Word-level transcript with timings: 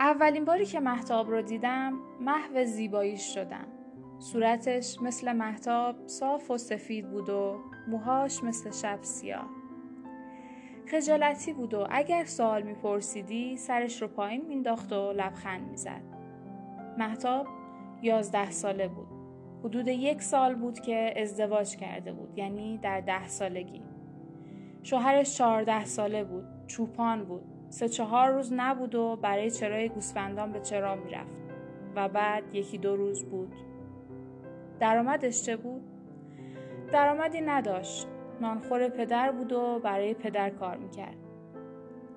اولین 0.00 0.44
باری 0.44 0.66
که 0.66 0.80
محتاب 0.80 1.30
رو 1.30 1.42
دیدم 1.42 1.92
محو 2.20 2.64
زیباییش 2.64 3.34
شدم. 3.34 3.66
صورتش 4.18 5.02
مثل 5.02 5.32
محتاب 5.32 6.06
صاف 6.06 6.50
و 6.50 6.58
سفید 6.58 7.10
بود 7.10 7.28
و 7.28 7.56
موهاش 7.88 8.44
مثل 8.44 8.70
شب 8.70 8.98
سیاه. 9.02 9.48
خجالتی 10.86 11.52
بود 11.52 11.74
و 11.74 11.86
اگر 11.90 12.24
سوال 12.24 12.62
میپرسیدی 12.62 13.56
سرش 13.56 14.02
رو 14.02 14.08
پایین 14.08 14.46
مینداخت 14.46 14.92
و 14.92 15.12
لبخند 15.12 15.70
می‌زد. 15.70 16.02
محتاب 16.98 17.46
یازده 18.02 18.50
ساله 18.50 18.88
بود. 18.88 19.08
حدود 19.64 19.88
یک 19.88 20.22
سال 20.22 20.54
بود 20.54 20.80
که 20.80 21.14
ازدواج 21.16 21.76
کرده 21.76 22.12
بود 22.12 22.38
یعنی 22.38 22.78
در 22.78 23.00
ده 23.00 23.28
سالگی. 23.28 23.82
شوهرش 24.82 25.36
چهارده 25.36 25.84
ساله 25.84 26.24
بود 26.24 26.44
چوپان 26.66 27.24
بود. 27.24 27.53
سه 27.68 27.88
چهار 27.88 28.30
روز 28.30 28.52
نبود 28.52 28.94
و 28.94 29.16
برای 29.16 29.50
چرای 29.50 29.88
گوسفندان 29.88 30.52
به 30.52 30.60
چرا 30.60 30.94
می‌رفت 30.94 31.36
و 31.96 32.08
بعد 32.08 32.54
یکی 32.54 32.78
دو 32.78 32.96
روز 32.96 33.24
بود. 33.24 33.54
درآمدش 34.80 35.42
چه 35.42 35.56
بود؟ 35.56 35.82
درآمدی 36.92 37.40
نداشت. 37.40 38.08
نانخور 38.40 38.88
پدر 38.88 39.32
بود 39.32 39.52
و 39.52 39.80
برای 39.84 40.14
پدر 40.14 40.50
کار 40.50 40.76
می‌کرد. 40.76 41.16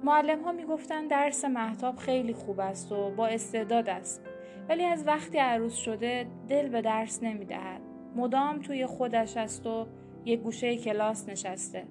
معلم 0.03 0.43
ها 0.43 0.51
می‌گفتن 0.51 1.07
درس 1.07 1.45
محتاب 1.45 1.95
خیلی 1.95 2.33
خوب 2.33 2.59
است 2.59 2.91
و 2.91 3.11
با 3.11 3.27
استعداد 3.27 3.89
است. 3.89 4.21
ولی 4.69 4.83
از 4.83 5.07
وقتی 5.07 5.37
عروس 5.37 5.75
شده 5.75 6.27
دل 6.49 6.69
به 6.69 6.81
درس 6.81 7.23
نمی‌دهد. 7.23 7.81
مدام 8.15 8.59
توی 8.59 8.85
خودش 8.85 9.37
است 9.37 9.67
و 9.67 9.87
یک 10.25 10.39
گوشه 10.39 10.77
کلاس 10.77 11.29
نشسته. 11.29 11.83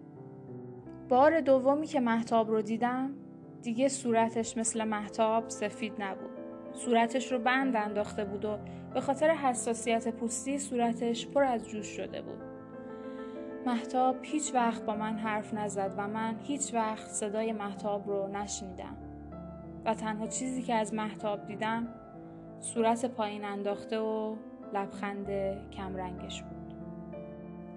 بار 1.08 1.40
دومی 1.40 1.86
که 1.86 2.00
محتاب 2.00 2.50
رو 2.50 2.62
دیدم 2.62 3.10
دیگه 3.66 3.88
صورتش 3.88 4.56
مثل 4.56 4.84
محتاب 4.84 5.48
سفید 5.48 5.92
نبود. 5.98 6.30
صورتش 6.72 7.32
رو 7.32 7.38
بند 7.38 7.76
انداخته 7.76 8.24
بود 8.24 8.44
و 8.44 8.58
به 8.94 9.00
خاطر 9.00 9.30
حساسیت 9.30 10.08
پوستی 10.08 10.58
صورتش 10.58 11.26
پر 11.26 11.44
از 11.44 11.68
جوش 11.68 11.86
شده 11.86 12.22
بود. 12.22 12.38
محتاب 13.66 14.16
هیچ 14.22 14.54
وقت 14.54 14.82
با 14.82 14.94
من 14.94 15.18
حرف 15.18 15.54
نزد 15.54 15.94
و 15.96 16.08
من 16.08 16.36
هیچ 16.42 16.74
وقت 16.74 17.08
صدای 17.08 17.52
محتاب 17.52 18.08
رو 18.08 18.28
نشنیدم. 18.28 18.96
و 19.84 19.94
تنها 19.94 20.26
چیزی 20.26 20.62
که 20.62 20.74
از 20.74 20.94
محتاب 20.94 21.46
دیدم 21.46 21.88
صورت 22.60 23.04
پایین 23.04 23.44
انداخته 23.44 23.98
و 23.98 24.36
لبخند 24.74 25.26
کمرنگش 25.70 26.42
بود. 26.42 26.74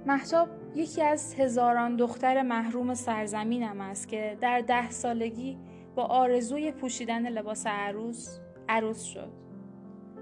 محتاب 0.06 0.48
یکی 0.76 1.02
از 1.02 1.36
هزاران 1.36 1.96
دختر 1.96 2.42
محروم 2.42 2.94
سرزمینم 2.94 3.82
است 3.82 4.08
که 4.08 4.38
در 4.42 4.62
ده 4.62 4.90
سالگی 4.90 5.58
با 5.96 6.04
آرزوی 6.04 6.72
پوشیدن 6.72 7.30
لباس 7.30 7.68
عروس 7.68 8.40
عروس 8.70 9.04
شد. 9.04 9.32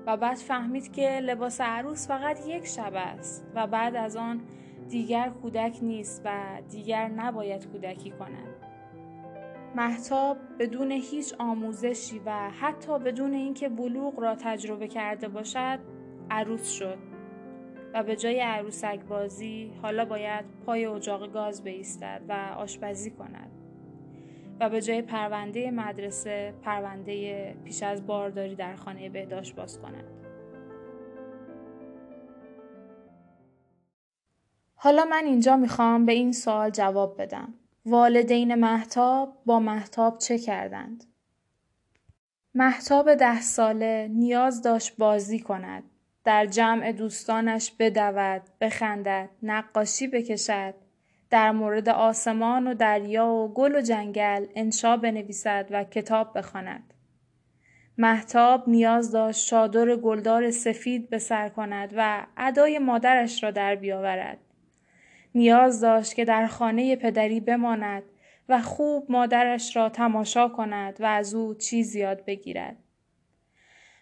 و 0.06 0.18
بعد 0.18 0.38
فهمید 0.38 0.92
که 0.92 1.20
لباس 1.20 1.62
عروس 1.62 2.08
فقط 2.08 2.48
یک 2.48 2.66
شب 2.66 2.92
است 2.96 3.46
و 3.56 3.68
بعد 3.68 3.96
از 3.96 4.16
آن 4.16 4.42
دیگر 4.90 5.30
کودک 5.30 5.78
نیست 5.82 6.22
و 6.26 6.32
دیگر 6.70 7.08
نباید 7.08 7.68
کودکی 7.68 8.12
کند. 8.12 8.54
محتاب 9.76 10.38
بدون 10.60 10.92
هیچ 10.92 11.34
آموزشی 11.40 12.22
و 12.26 12.50
حتی 12.50 13.00
بدون 13.00 13.34
اینکه 13.34 13.70
بلوغ 13.70 14.20
را 14.20 14.36
تجربه 14.36 14.88
کرده 14.88 15.28
باشد 15.28 15.80
عروس 16.30 16.70
شد. 16.70 16.98
و 17.94 18.04
به 18.04 18.16
جای 18.16 18.40
عروسک 18.40 19.00
بازی 19.00 19.74
حالا 19.82 20.06
باید 20.06 20.46
پای 20.66 20.86
اجاق 20.86 21.32
گاز 21.34 21.64
بیستد 21.64 22.22
و 22.30 22.34
آشپزی 22.58 23.12
کند. 23.12 23.57
و 24.60 24.70
به 24.70 24.82
جای 24.82 25.02
پرونده 25.02 25.72
مدرسه 25.72 26.54
پرونده 26.64 27.54
پیش 27.66 27.84
از 27.84 28.08
بارداری 28.08 28.56
در 28.56 28.76
خانه 28.76 29.10
بهداشت 29.10 29.56
باز 29.56 29.80
کند. 29.80 30.04
حالا 34.76 35.06
من 35.06 35.24
اینجا 35.26 35.58
می‌خوام 35.58 36.06
به 36.06 36.14
این 36.14 36.32
سوال 36.32 36.70
جواب 36.70 37.22
بدم. 37.22 37.54
والدین 37.86 38.56
محتاب 38.56 39.38
با 39.46 39.60
محتاب 39.60 40.18
چه 40.18 40.38
کردند؟ 40.38 41.04
محتاب 42.56 43.16
ده 43.16 43.42
ساله 43.42 44.08
نیاز 44.12 44.62
داشت 44.62 44.98
بازی 44.98 45.40
کند. 45.40 45.84
در 46.24 46.46
جمع 46.46 46.92
دوستانش 46.92 47.72
بدود، 47.80 48.42
بخندد، 48.62 49.30
نقاشی 49.44 50.08
بکشد، 50.08 50.74
در 51.30 51.52
مورد 51.52 51.90
آسمان 51.90 52.68
و 52.68 52.74
دریا 52.74 53.28
و 53.28 53.54
گل 53.54 53.76
و 53.76 53.82
جنگل 53.82 54.46
انشا 54.56 54.98
بنویسد 54.98 55.68
و 55.72 55.84
کتاب 55.84 56.38
بخواند. 56.38 56.94
محتاب 57.98 58.70
نیاز 58.70 59.12
داشت 59.12 59.50
چادر 59.50 59.96
گلدار 59.96 60.52
سفید 60.52 61.10
به 61.10 61.18
سر 61.18 61.50
کند 61.50 61.94
و 61.98 62.26
ادای 62.38 62.80
مادرش 62.80 63.44
را 63.44 63.52
در 63.52 63.76
بیاورد. 63.76 64.38
نیاز 65.36 65.82
داشت 65.82 66.14
که 66.14 66.26
در 66.26 66.48
خانه 66.48 66.96
پدری 66.96 67.40
بماند 67.40 68.04
و 68.50 68.62
خوب 68.62 69.12
مادرش 69.12 69.76
را 69.76 69.90
تماشا 69.90 70.48
کند 70.48 71.02
و 71.02 71.06
از 71.06 71.34
او 71.34 71.54
چیز 71.54 71.96
یاد 71.96 72.26
بگیرد. 72.26 72.76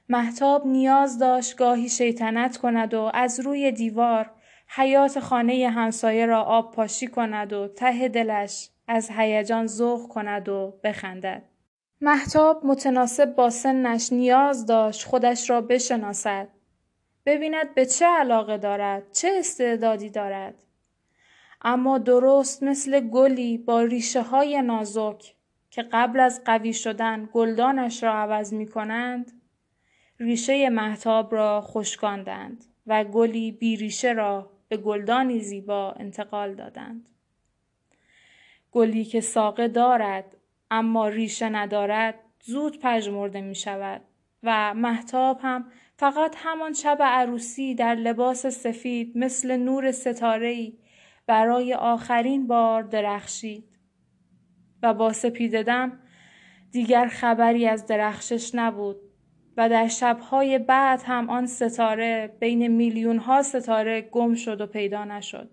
محتاب 0.09 0.67
نیاز 0.67 1.19
داشت 1.19 1.57
گاهی 1.57 1.89
شیطنت 1.89 2.57
کند 2.57 2.93
و 2.93 3.11
از 3.13 3.39
روی 3.39 3.71
دیوار 3.71 4.31
حیات 4.77 5.19
خانه 5.19 5.69
همسایه 5.69 6.25
را 6.25 6.43
آب 6.43 6.71
پاشی 6.71 7.07
کند 7.07 7.53
و 7.53 7.67
ته 7.67 8.07
دلش 8.07 8.69
از 8.87 9.09
هیجان 9.11 9.67
ذوق 9.67 10.07
کند 10.07 10.49
و 10.49 10.79
بخندد. 10.83 11.43
محتاب 12.01 12.65
متناسب 12.65 13.35
با 13.35 13.49
سنش 13.49 14.13
نیاز 14.13 14.65
داشت 14.65 15.07
خودش 15.07 15.49
را 15.49 15.61
بشناسد. 15.61 16.47
ببیند 17.25 17.75
به 17.75 17.85
چه 17.85 18.05
علاقه 18.05 18.57
دارد، 18.57 19.11
چه 19.11 19.31
استعدادی 19.39 20.09
دارد. 20.09 20.63
اما 21.61 21.97
درست 21.97 22.63
مثل 22.63 22.99
گلی 22.99 23.57
با 23.57 23.81
ریشه 23.81 24.21
های 24.21 24.61
نازک 24.61 25.35
که 25.69 25.81
قبل 25.81 26.19
از 26.19 26.41
قوی 26.45 26.73
شدن 26.73 27.29
گلدانش 27.33 28.03
را 28.03 28.13
عوض 28.13 28.53
می 28.53 28.67
کنند، 28.67 29.41
ریشه 30.19 30.69
محتاب 30.69 31.35
را 31.35 31.61
خشکاندند 31.61 32.65
و 32.87 33.03
گلی 33.03 33.51
بی 33.51 33.75
ریشه 33.75 34.11
را 34.11 34.54
به 34.67 34.77
گلدانی 34.77 35.39
زیبا 35.39 35.91
انتقال 35.91 36.55
دادند. 36.55 37.09
گلی 38.71 39.05
که 39.05 39.21
ساقه 39.21 39.67
دارد 39.67 40.37
اما 40.71 41.07
ریشه 41.07 41.49
ندارد 41.49 42.19
زود 42.43 42.79
پژمرده 42.79 43.41
می 43.41 43.55
شود 43.55 44.01
و 44.43 44.73
محتاب 44.73 45.39
هم 45.41 45.71
فقط 45.97 46.35
همان 46.37 46.73
شب 46.73 46.97
عروسی 47.01 47.75
در 47.75 47.95
لباس 47.95 48.45
سفید 48.45 49.17
مثل 49.17 49.57
نور 49.57 49.91
ستاره‌ای 49.91 50.77
برای 51.27 51.73
آخرین 51.73 52.47
بار 52.47 52.83
درخشید 52.83 53.79
و 54.83 54.93
با 54.93 55.13
سپیددم 55.13 55.99
دیگر 56.71 57.07
خبری 57.07 57.67
از 57.67 57.85
درخشش 57.85 58.55
نبود 58.55 59.04
و 59.57 59.69
در 59.69 59.87
شبهای 59.87 60.59
بعد 60.59 61.01
هم 61.05 61.29
آن 61.29 61.47
ستاره 61.47 62.37
بین 62.39 62.67
میلیون 62.67 63.17
ها 63.17 63.41
ستاره 63.41 64.01
گم 64.01 64.35
شد 64.35 64.61
و 64.61 64.65
پیدا 64.65 65.03
نشد. 65.03 65.49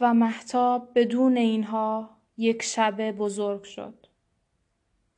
و 0.00 0.14
محتاب 0.14 0.88
بدون 0.94 1.36
اینها 1.36 2.10
یک 2.36 2.62
شب 2.62 3.10
بزرگ 3.10 3.62
شد. 3.62 4.06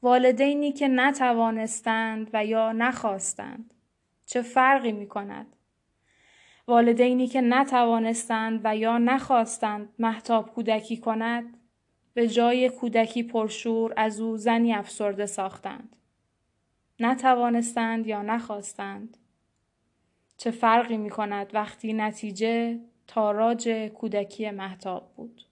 والدینی 0.02 0.72
که 0.72 0.88
نتوانستند 0.88 2.30
و 2.32 2.46
یا 2.46 2.72
نخواستند 2.72 3.74
چه 4.26 4.42
فرقی 4.42 4.92
می 4.92 5.08
کند؟ 5.08 5.56
والدینی 6.66 7.26
که 7.26 7.40
نتوانستند 7.40 8.60
و 8.64 8.76
یا 8.76 8.98
نخواستند 8.98 9.94
محتاب 9.98 10.54
کودکی 10.54 10.96
کند 10.96 11.56
به 12.16 12.28
جای 12.28 12.68
کودکی 12.68 13.22
پرشور 13.22 13.94
از 13.96 14.20
او 14.20 14.36
زنی 14.36 14.72
افسرده 14.72 15.26
ساختند. 15.26 15.96
نتوانستند 17.00 18.06
یا 18.06 18.22
نخواستند. 18.22 19.16
چه 20.36 20.50
فرقی 20.50 20.96
می 20.96 21.10
کند 21.10 21.54
وقتی 21.54 21.92
نتیجه 21.92 22.80
تاراج 23.06 23.68
کودکی 23.94 24.50
محتاب 24.50 25.12
بود. 25.16 25.45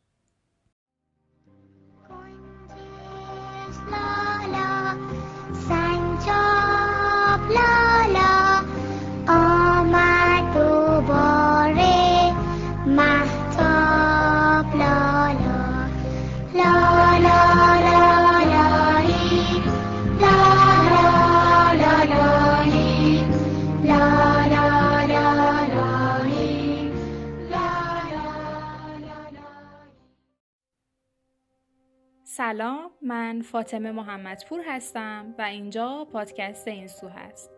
من 33.35 33.43
فاطمه 33.43 33.93
محمدپور 33.93 34.61
هستم 34.67 35.35
و 35.39 35.43
اینجا 35.43 36.07
پادکست 36.13 36.69
این 36.69 36.87
سو 36.87 37.09
هست. 37.09 37.51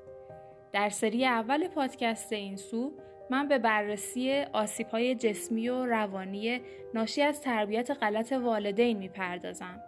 در 0.72 0.88
سری 0.88 1.26
اول 1.26 1.68
پادکست 1.68 2.32
این 2.32 2.56
سو 2.56 2.92
من 3.30 3.48
به 3.48 3.58
بررسی 3.58 4.44
آسیب 4.52 4.88
های 4.88 5.14
جسمی 5.14 5.68
و 5.68 5.86
روانی 5.86 6.60
ناشی 6.94 7.22
از 7.22 7.40
تربیت 7.40 7.90
غلط 7.90 8.32
والدین 8.32 8.98
می‌پردازم 8.98 9.80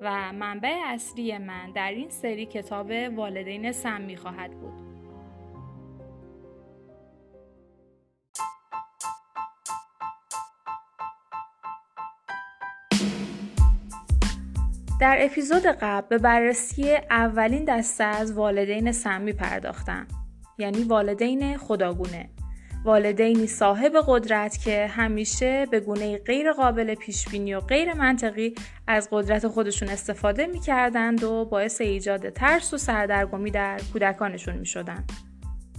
و 0.00 0.32
منبع 0.32 0.80
اصلی 0.84 1.38
من 1.38 1.72
در 1.72 1.90
این 1.90 2.08
سری 2.08 2.46
کتاب 2.46 2.90
والدین 3.16 3.72
سمی 3.72 4.16
خواهد 4.16 4.50
بود. 4.50 4.83
در 15.04 15.16
اپیزود 15.20 15.66
قبل 15.66 16.06
به 16.08 16.18
بررسی 16.18 16.96
اولین 17.10 17.64
دسته 17.64 18.04
از 18.04 18.32
والدین 18.32 18.92
سمی 18.92 19.32
پرداختم. 19.32 20.06
یعنی 20.58 20.84
والدین 20.84 21.56
خداگونه. 21.56 22.30
والدینی 22.84 23.46
صاحب 23.46 23.92
قدرت 24.06 24.58
که 24.64 24.86
همیشه 24.86 25.66
به 25.70 25.80
گونه 25.80 26.18
غیر 26.18 26.52
قابل 26.52 26.94
پیش 26.94 27.28
بینی 27.28 27.54
و 27.54 27.60
غیر 27.60 27.94
منطقی 27.94 28.54
از 28.86 29.08
قدرت 29.10 29.48
خودشون 29.48 29.88
استفاده 29.88 30.46
می‌کردند 30.46 31.24
و 31.24 31.44
باعث 31.44 31.80
ایجاد 31.80 32.30
ترس 32.30 32.74
و 32.74 32.78
سردرگمی 32.78 33.50
در 33.50 33.80
کودکانشون 33.92 34.56
می‌شدند. 34.56 35.12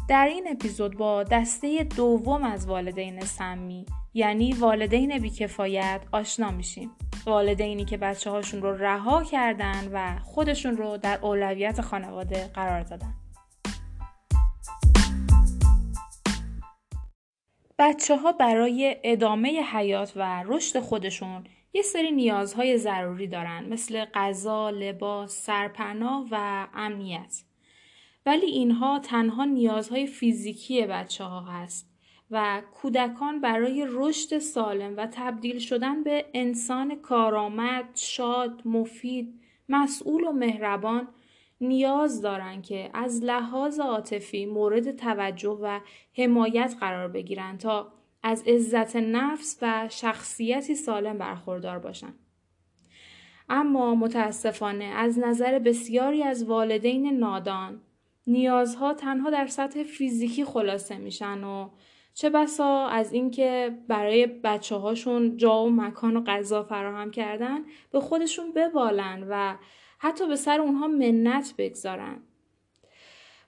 در 0.10 0.26
این 0.26 0.48
اپیزود 0.52 0.98
با 0.98 1.24
دسته 1.24 1.84
دوم 1.84 2.44
از 2.44 2.68
والدین 2.68 3.20
سمی 3.20 3.86
یعنی 4.14 4.54
والدین 4.54 5.20
بیکفایت 5.20 6.02
آشنا 6.12 6.52
میشیم. 6.52 6.92
والدینی 7.26 7.86
که 7.86 7.98
بچه 7.98 8.30
هاشون 8.30 8.62
رو 8.62 8.78
رها 8.78 9.24
کردن 9.24 9.90
و 9.94 10.20
خودشون 10.24 10.78
رو 10.78 10.98
در 10.98 11.20
اولویت 11.22 11.82
خانواده 11.82 12.48
قرار 12.54 12.82
دادن 12.82 13.14
بچه 17.80 18.18
ها 18.18 18.32
برای 18.32 18.96
ادامه 19.04 19.62
حیات 19.62 20.14
و 20.16 20.44
رشد 20.46 20.80
خودشون 20.80 21.44
یه 21.74 21.82
سری 21.82 22.12
نیازهای 22.12 22.78
ضروری 22.78 23.28
دارن 23.28 23.66
مثل 23.70 24.06
غذا، 24.06 24.70
لباس، 24.70 25.46
سرپناه 25.46 26.28
و 26.32 26.68
امنیت. 26.74 27.44
ولی 28.26 28.46
اینها 28.46 29.00
تنها 29.00 29.46
نیازهای 29.46 30.08
فیزیکی 30.08 30.86
بچه 30.86 31.24
ها 31.24 31.42
هست 31.42 31.95
و 32.32 32.62
کودکان 32.82 33.42
برای 33.42 33.88
رشد 33.90 34.38
سالم 34.38 34.98
و 34.98 35.08
تبدیل 35.12 35.60
شدن 35.60 36.04
به 36.04 36.26
انسان 36.34 36.96
کارآمد، 36.96 37.90
شاد، 37.96 38.62
مفید، 38.66 39.40
مسئول 39.70 40.24
و 40.24 40.32
مهربان 40.32 41.08
نیاز 41.62 42.22
دارند 42.22 42.64
که 42.64 42.90
از 42.94 43.24
لحاظ 43.24 43.80
عاطفی 43.80 44.46
مورد 44.46 44.92
توجه 44.92 45.60
و 45.62 45.80
حمایت 46.18 46.76
قرار 46.80 47.08
بگیرند 47.08 47.60
تا 47.60 47.92
از 48.24 48.44
عزت 48.48 48.96
نفس 48.96 49.58
و 49.62 49.88
شخصیتی 49.90 50.76
سالم 50.76 51.18
برخوردار 51.18 51.80
باشند. 51.80 52.20
اما 53.50 53.96
متاسفانه 53.96 54.86
از 54.86 55.20
نظر 55.20 55.60
بسیاری 55.60 56.24
از 56.24 56.44
والدین 56.44 57.20
نادان 57.20 57.82
نیازها 58.28 58.94
تنها 58.94 59.30
در 59.30 59.48
سطح 59.48 59.84
فیزیکی 59.84 60.46
خلاصه 60.46 60.98
میشن 60.98 61.44
و 61.44 61.70
چه 62.16 62.30
بسا 62.30 62.88
از 62.88 63.14
اینکه 63.14 63.78
برای 63.88 64.26
بچه 64.26 64.76
هاشون 64.76 65.38
جا 65.38 65.64
و 65.64 65.70
مکان 65.70 66.18
و 66.18 66.24
غذا 66.24 66.64
فراهم 66.64 67.12
کردن 67.12 67.60
به 67.92 68.00
خودشون 68.00 68.52
ببالن 68.52 69.26
و 69.30 69.58
حتی 69.98 70.28
به 70.28 70.36
سر 70.36 70.62
اونها 70.62 70.88
منت 70.88 71.54
بگذارن 71.58 72.22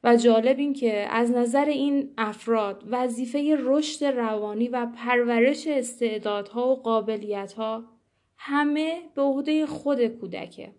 و 0.04 0.16
جالب 0.16 0.60
این 0.60 0.74
که 0.74 1.08
از 1.10 1.32
نظر 1.32 1.66
این 1.66 2.14
افراد 2.18 2.84
وظیفه 2.88 3.58
رشد 3.60 4.06
روانی 4.06 4.68
و 4.68 4.86
پرورش 4.86 5.68
استعدادها 5.68 6.68
و 6.68 6.76
قابلیتها 6.76 7.84
همه 8.38 9.02
به 9.16 9.22
عهده 9.22 9.66
خود 9.66 10.08
کودکه. 10.08 10.72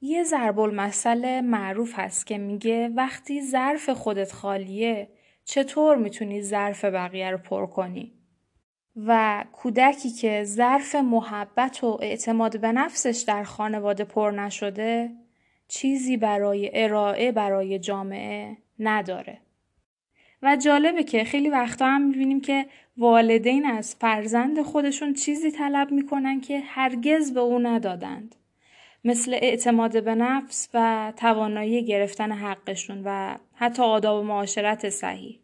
یه 0.00 0.24
ضرب 0.24 0.60
المثل 0.60 1.40
معروف 1.40 1.98
هست 1.98 2.26
که 2.26 2.38
میگه 2.38 2.88
وقتی 2.88 3.42
ظرف 3.42 3.90
خودت 3.90 4.32
خالیه 4.32 5.08
چطور 5.48 5.96
می‌تونی 5.96 6.42
ظرف 6.42 6.84
بقیه 6.84 7.30
رو 7.30 7.38
پر 7.38 7.66
کنی؟ 7.66 8.12
و 8.96 9.44
کودکی 9.52 10.10
که 10.10 10.44
ظرف 10.44 10.94
محبت 10.94 11.84
و 11.84 11.98
اعتماد 12.02 12.60
به 12.60 12.72
نفسش 12.72 13.24
در 13.26 13.44
خانواده 13.44 14.04
پر 14.04 14.30
نشده 14.30 15.10
چیزی 15.68 16.16
برای 16.16 16.70
ارائه 16.74 17.32
برای 17.32 17.78
جامعه 17.78 18.56
نداره. 18.78 19.38
و 20.42 20.56
جالبه 20.56 21.04
که 21.04 21.24
خیلی 21.24 21.48
وقتا 21.48 21.86
هم 21.86 22.02
می‌بینیم 22.02 22.40
که 22.40 22.66
والدین 22.96 23.66
از 23.66 23.94
فرزند 23.94 24.62
خودشون 24.62 25.14
چیزی 25.14 25.50
طلب 25.50 25.90
می‌کنن 25.90 26.40
که 26.40 26.60
هرگز 26.60 27.34
به 27.34 27.40
او 27.40 27.58
ندادند. 27.58 28.34
مثل 29.04 29.34
اعتماد 29.34 30.04
به 30.04 30.14
نفس 30.14 30.68
و 30.74 31.12
توانایی 31.16 31.84
گرفتن 31.84 32.32
حقشون 32.32 33.02
و 33.04 33.36
حتی 33.56 33.82
آداب 33.82 34.24
معاشرت 34.24 34.88
صحیح. 34.88 35.40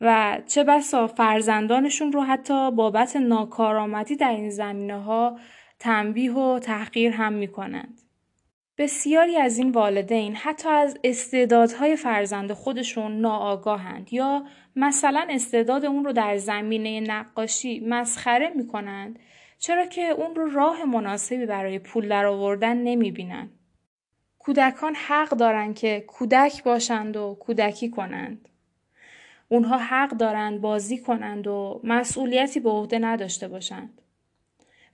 و 0.00 0.38
چه 0.46 0.64
بسا 0.64 1.06
فرزندانشون 1.06 2.12
رو 2.12 2.22
حتی 2.22 2.70
بابت 2.70 3.16
ناکارآمدی 3.16 4.16
در 4.16 4.30
این 4.30 4.50
زمینه 4.50 5.02
ها 5.02 5.38
تنبیه 5.78 6.32
و 6.32 6.58
تحقیر 6.58 7.12
هم 7.12 7.32
می 7.32 7.48
کنند. 7.48 8.02
بسیاری 8.78 9.36
از 9.36 9.58
این 9.58 9.70
والدین 9.70 10.36
حتی 10.36 10.68
از 10.68 10.98
استعدادهای 11.04 11.96
فرزند 11.96 12.52
خودشون 12.52 13.20
ناآگاهند 13.20 14.12
یا 14.12 14.44
مثلا 14.76 15.26
استعداد 15.30 15.84
اون 15.84 16.04
رو 16.04 16.12
در 16.12 16.36
زمینه 16.36 17.00
نقاشی 17.00 17.80
مسخره 17.80 18.52
می 18.56 18.66
کنند 18.66 19.18
چرا 19.58 19.86
که 19.86 20.02
اون 20.02 20.34
رو 20.34 20.50
راه 20.50 20.84
مناسبی 20.84 21.46
برای 21.46 21.78
پول 21.78 22.08
درآوردن 22.08 22.76
نمی 22.76 23.10
بینند. 23.10 23.50
کودکان 24.44 24.94
حق 24.94 25.28
دارند 25.28 25.74
که 25.74 26.04
کودک 26.06 26.64
باشند 26.64 27.16
و 27.16 27.36
کودکی 27.40 27.90
کنند. 27.90 28.48
اونها 29.48 29.78
حق 29.78 30.10
دارند 30.10 30.60
بازی 30.60 30.98
کنند 30.98 31.46
و 31.46 31.80
مسئولیتی 31.84 32.60
به 32.60 32.70
عهده 32.70 32.98
نداشته 32.98 33.48
باشند. 33.48 34.02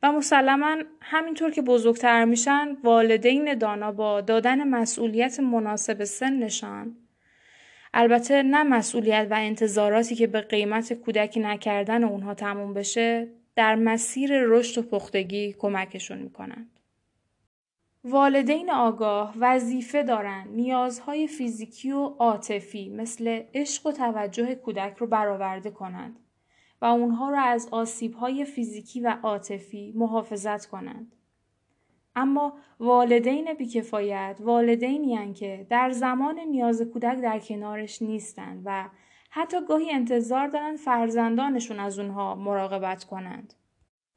و 0.03 0.13
مسلما 0.13 0.77
همینطور 1.01 1.51
که 1.51 1.63
بزرگتر 1.63 2.25
میشن 2.25 2.77
والدین 2.85 3.55
دانا 3.55 3.93
با 3.93 4.21
دادن 4.21 4.69
مسئولیت 4.69 5.41
مناسب 5.41 6.05
سنشان 6.05 6.97
البته 7.95 8.43
نه 8.43 8.63
مسئولیت 8.63 9.27
و 9.31 9.35
انتظاراتی 9.35 10.15
که 10.15 10.27
به 10.27 10.41
قیمت 10.41 10.93
کودکی 10.93 11.41
نکردن 11.41 12.05
اونها 12.05 12.35
تموم 12.35 12.75
بشه 12.75 13.29
در 13.57 13.75
مسیر 13.75 14.31
رشد 14.43 14.79
و 14.79 14.83
پختگی 14.83 15.53
کمکشون 15.59 16.19
می‌کنند. 16.19 16.78
والدین 18.11 18.71
آگاه 18.71 19.35
وظیفه 19.39 20.03
دارند 20.03 20.49
نیازهای 20.49 21.27
فیزیکی 21.27 21.93
و 21.93 22.05
عاطفی 22.05 22.89
مثل 22.89 23.43
عشق 23.55 23.87
و 23.87 23.93
توجه 23.93 24.55
کودک 24.55 24.97
رو 24.99 25.07
برآورده 25.07 25.71
کنند 25.71 26.19
و 26.83 26.85
اونها 26.85 27.31
را 27.31 27.41
از 27.41 27.69
آسیبهای 27.71 28.45
فیزیکی 28.45 29.01
و 29.01 29.17
عاطفی 29.23 29.93
محافظت 29.97 30.67
کنند. 30.67 31.13
اما 32.17 32.53
والدین 32.81 33.55
بیکفایت 33.55 34.37
والدینی 34.41 35.33
که 35.33 35.67
در 35.71 35.91
زمان 35.91 36.39
نیاز 36.39 36.83
کودک 36.83 37.21
در 37.21 37.39
کنارش 37.39 38.03
نیستند 38.03 38.63
و 38.65 38.89
حتی 39.31 39.57
گاهی 39.69 39.91
انتظار 39.91 40.49
دارند 40.49 40.77
فرزندانشون 40.77 41.81
از 41.81 41.99
اونها 41.99 42.35
مراقبت 42.35 43.05
کنند. 43.05 43.55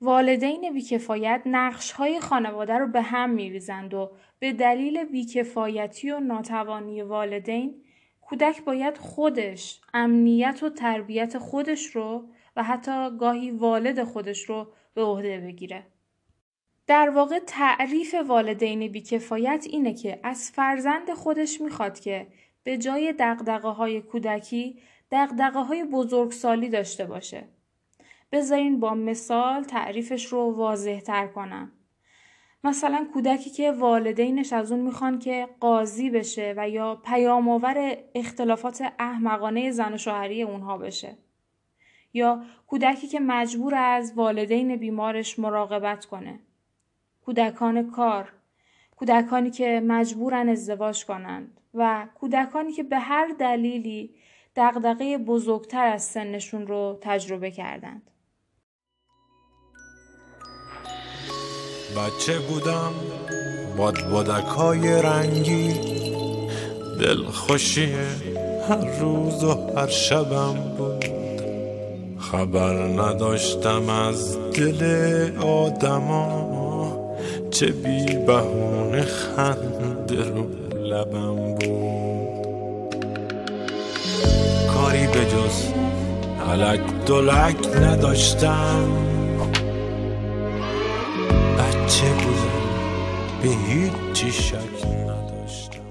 والدین 0.02 0.74
بیکفایت 0.74 1.42
نقش 1.46 1.92
های 1.92 2.20
خانواده 2.20 2.74
رو 2.74 2.88
به 2.88 3.02
هم 3.02 3.30
میریزند 3.30 3.94
و 3.94 4.12
به 4.40 4.54
دلیل 4.54 5.04
بیکفایتی 5.04 6.12
و 6.12 6.20
ناتوانی 6.20 7.02
والدین 7.02 7.84
کودک 8.22 8.64
باید 8.64 8.98
خودش 8.98 9.82
امنیت 9.94 10.64
و 10.64 10.70
تربیت 10.70 11.38
خودش 11.38 11.86
رو 11.86 12.30
و 12.56 12.64
حتی 12.64 13.18
گاهی 13.18 13.52
والد 13.52 14.04
خودش 14.04 14.50
رو 14.50 14.68
به 14.94 15.02
عهده 15.02 15.40
بگیره. 15.40 15.88
در 16.88 17.10
واقع 17.10 17.40
تعریف 17.40 18.16
والدین 18.28 18.88
بیکفایت 18.92 19.66
اینه 19.70 19.94
که 19.94 20.20
از 20.24 20.52
فرزند 20.52 21.14
خودش 21.14 21.62
می‌خواد 21.62 22.00
که 22.00 22.28
به 22.64 22.78
جای 22.78 23.14
دقدقه 23.14 23.68
های 23.68 24.02
کودکی 24.02 24.80
دقدقه 25.12 25.60
های 25.60 25.84
بزرگسالی 25.84 26.70
داشته 26.70 27.06
باشه. 27.06 27.48
بذارین 28.32 28.80
با 28.80 28.94
مثال 28.94 29.64
تعریفش 29.64 30.26
رو 30.26 30.52
واضح 30.52 31.00
تر 31.00 31.28
کنم. 31.28 31.72
مثلا 32.64 33.08
کودکی 33.14 33.50
که 33.50 33.72
والدینش 33.72 34.54
از 34.54 34.72
اون 34.72 34.82
می‌خوان 34.82 35.20
که 35.20 35.48
قاضی 35.60 36.10
بشه 36.10 36.54
و 36.58 36.70
یا 36.70 36.96
پیامآور 36.96 37.98
اختلافات 38.16 38.94
احمقانه 39.00 39.72
زن 39.72 39.94
و 39.94 39.98
شوهری 39.98 40.42
اونها 40.42 40.78
بشه. 40.78 41.18
یا 42.14 42.44
کودکی 42.68 43.08
که 43.08 43.20
مجبور 43.20 43.76
از 43.76 44.14
والدین 44.16 44.76
بیمارش 44.76 45.40
مراقبت 45.40 46.06
کنه. 46.06 46.40
کودکان 47.26 47.92
کار، 47.92 48.34
کودکانی 48.96 49.52
که 49.52 49.82
مجبورن 49.86 50.50
ازدواج 50.50 51.06
کنند 51.06 51.62
و 51.74 52.08
کودکانی 52.16 52.72
که 52.72 52.84
به 52.84 53.00
هر 53.00 53.28
دلیلی 53.40 54.16
دغدغه 54.56 55.18
بزرگتر 55.18 55.86
از 55.86 56.04
سنشون 56.04 56.68
رو 56.68 57.00
تجربه 57.02 57.52
کردند. 57.52 58.12
بچه 61.98 62.40
بودم 62.40 62.92
باد 63.78 64.10
بادکای 64.10 65.02
رنگی. 65.02 65.74
دلخوشی 67.00 67.94
هر 68.70 69.00
روز 69.00 69.44
و 69.44 69.58
هر 69.76 69.88
شبم 69.88 70.54
بود. 70.78 71.06
خبر 72.20 72.74
نداشتم 72.74 73.90
از 73.90 74.38
دل 74.54 74.82
آدما 75.42 77.12
چه 77.52 77.66
بی 77.66 78.06
بهونه 78.06 79.02
خنده 79.02 80.24
رو 80.30 80.48
لبم 80.84 81.56
بود. 81.56 83.06
کاری 84.74 85.08
به 85.08 85.26
جز 85.26 85.66
علک 86.50 87.06
دلک 87.06 87.76
نداشتم. 87.76 89.11
بودم 92.00 92.72
به 93.44 93.50
شک 94.32 94.86
نداشتم 94.86 95.82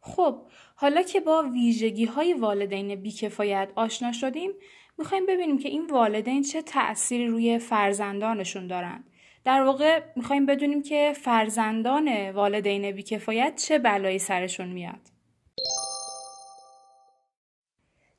خب 0.00 0.36
حالا 0.74 1.02
که 1.02 1.20
با 1.20 1.42
ویژگی 1.52 2.04
های 2.04 2.34
والدین 2.34 2.94
بیکفایت 2.94 3.68
آشنا 3.76 4.12
شدیم 4.12 4.50
می‌خوایم 4.98 5.26
ببینیم 5.26 5.58
که 5.58 5.68
این 5.68 5.86
والدین 5.90 6.42
چه 6.42 6.62
تأثیری 6.62 7.26
روی 7.26 7.58
فرزندانشون 7.58 8.66
دارند. 8.66 9.10
در 9.44 9.62
واقع 9.62 10.02
می‌خوایم 10.16 10.46
بدونیم 10.46 10.82
که 10.82 11.12
فرزندان 11.16 12.30
والدین 12.30 12.90
بیکفایت 12.90 13.56
چه 13.56 13.78
بلایی 13.78 14.18
سرشون 14.18 14.68
میاد. 14.68 15.00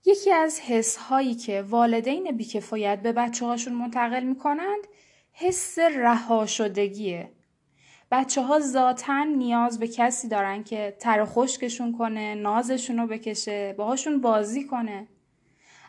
یکی 0.06 0.32
از 0.32 0.60
حس 0.62 0.98
هایی 0.98 1.36
که 1.36 1.62
والدین 1.62 2.32
بیکفایت 2.38 3.02
به 3.02 3.12
بچه 3.12 3.46
هاشون 3.46 3.74
منتقل 3.74 4.24
می‌کنند 4.24 4.88
حس 5.42 5.80
رها 5.80 6.46
شدگیه. 6.46 7.32
بچه 8.12 8.42
ها 8.42 8.60
ذاتا 8.60 9.24
نیاز 9.24 9.80
به 9.80 9.88
کسی 9.88 10.28
دارن 10.28 10.64
که 10.64 10.96
تر 11.00 11.26
خشکشون 11.26 11.98
کنه، 11.98 12.36
نازشون 12.36 12.98
رو 12.98 13.08
بکشه، 13.08 13.74
باهاشون 13.78 14.22
بازی 14.22 14.64
کنه. 14.68 15.08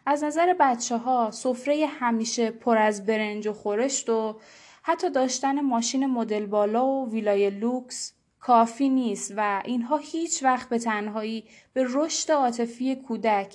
از 0.07 0.25
نظر 0.25 0.55
بچه 0.61 0.97
ها 0.97 1.31
سفره 1.31 1.87
همیشه 1.87 2.51
پر 2.51 2.79
از 2.79 3.07
برنج 3.07 3.47
و 3.47 3.53
خورشت 3.53 4.09
و 4.09 4.41
حتی 4.83 5.11
داشتن 5.11 5.61
ماشین 5.61 6.07
مدل 6.07 6.47
بالا 6.47 6.87
و 6.87 7.11
ویلای 7.11 7.51
لوکس 7.51 8.13
کافی 8.41 8.89
نیست 8.89 9.35
و 9.37 9.63
اینها 9.65 9.97
هیچ 9.97 10.43
وقت 10.43 10.69
به 10.69 10.79
تنهایی 10.79 11.45
به 11.73 11.87
رشد 11.89 12.33
عاطفی 12.33 12.97
کودک 12.97 13.55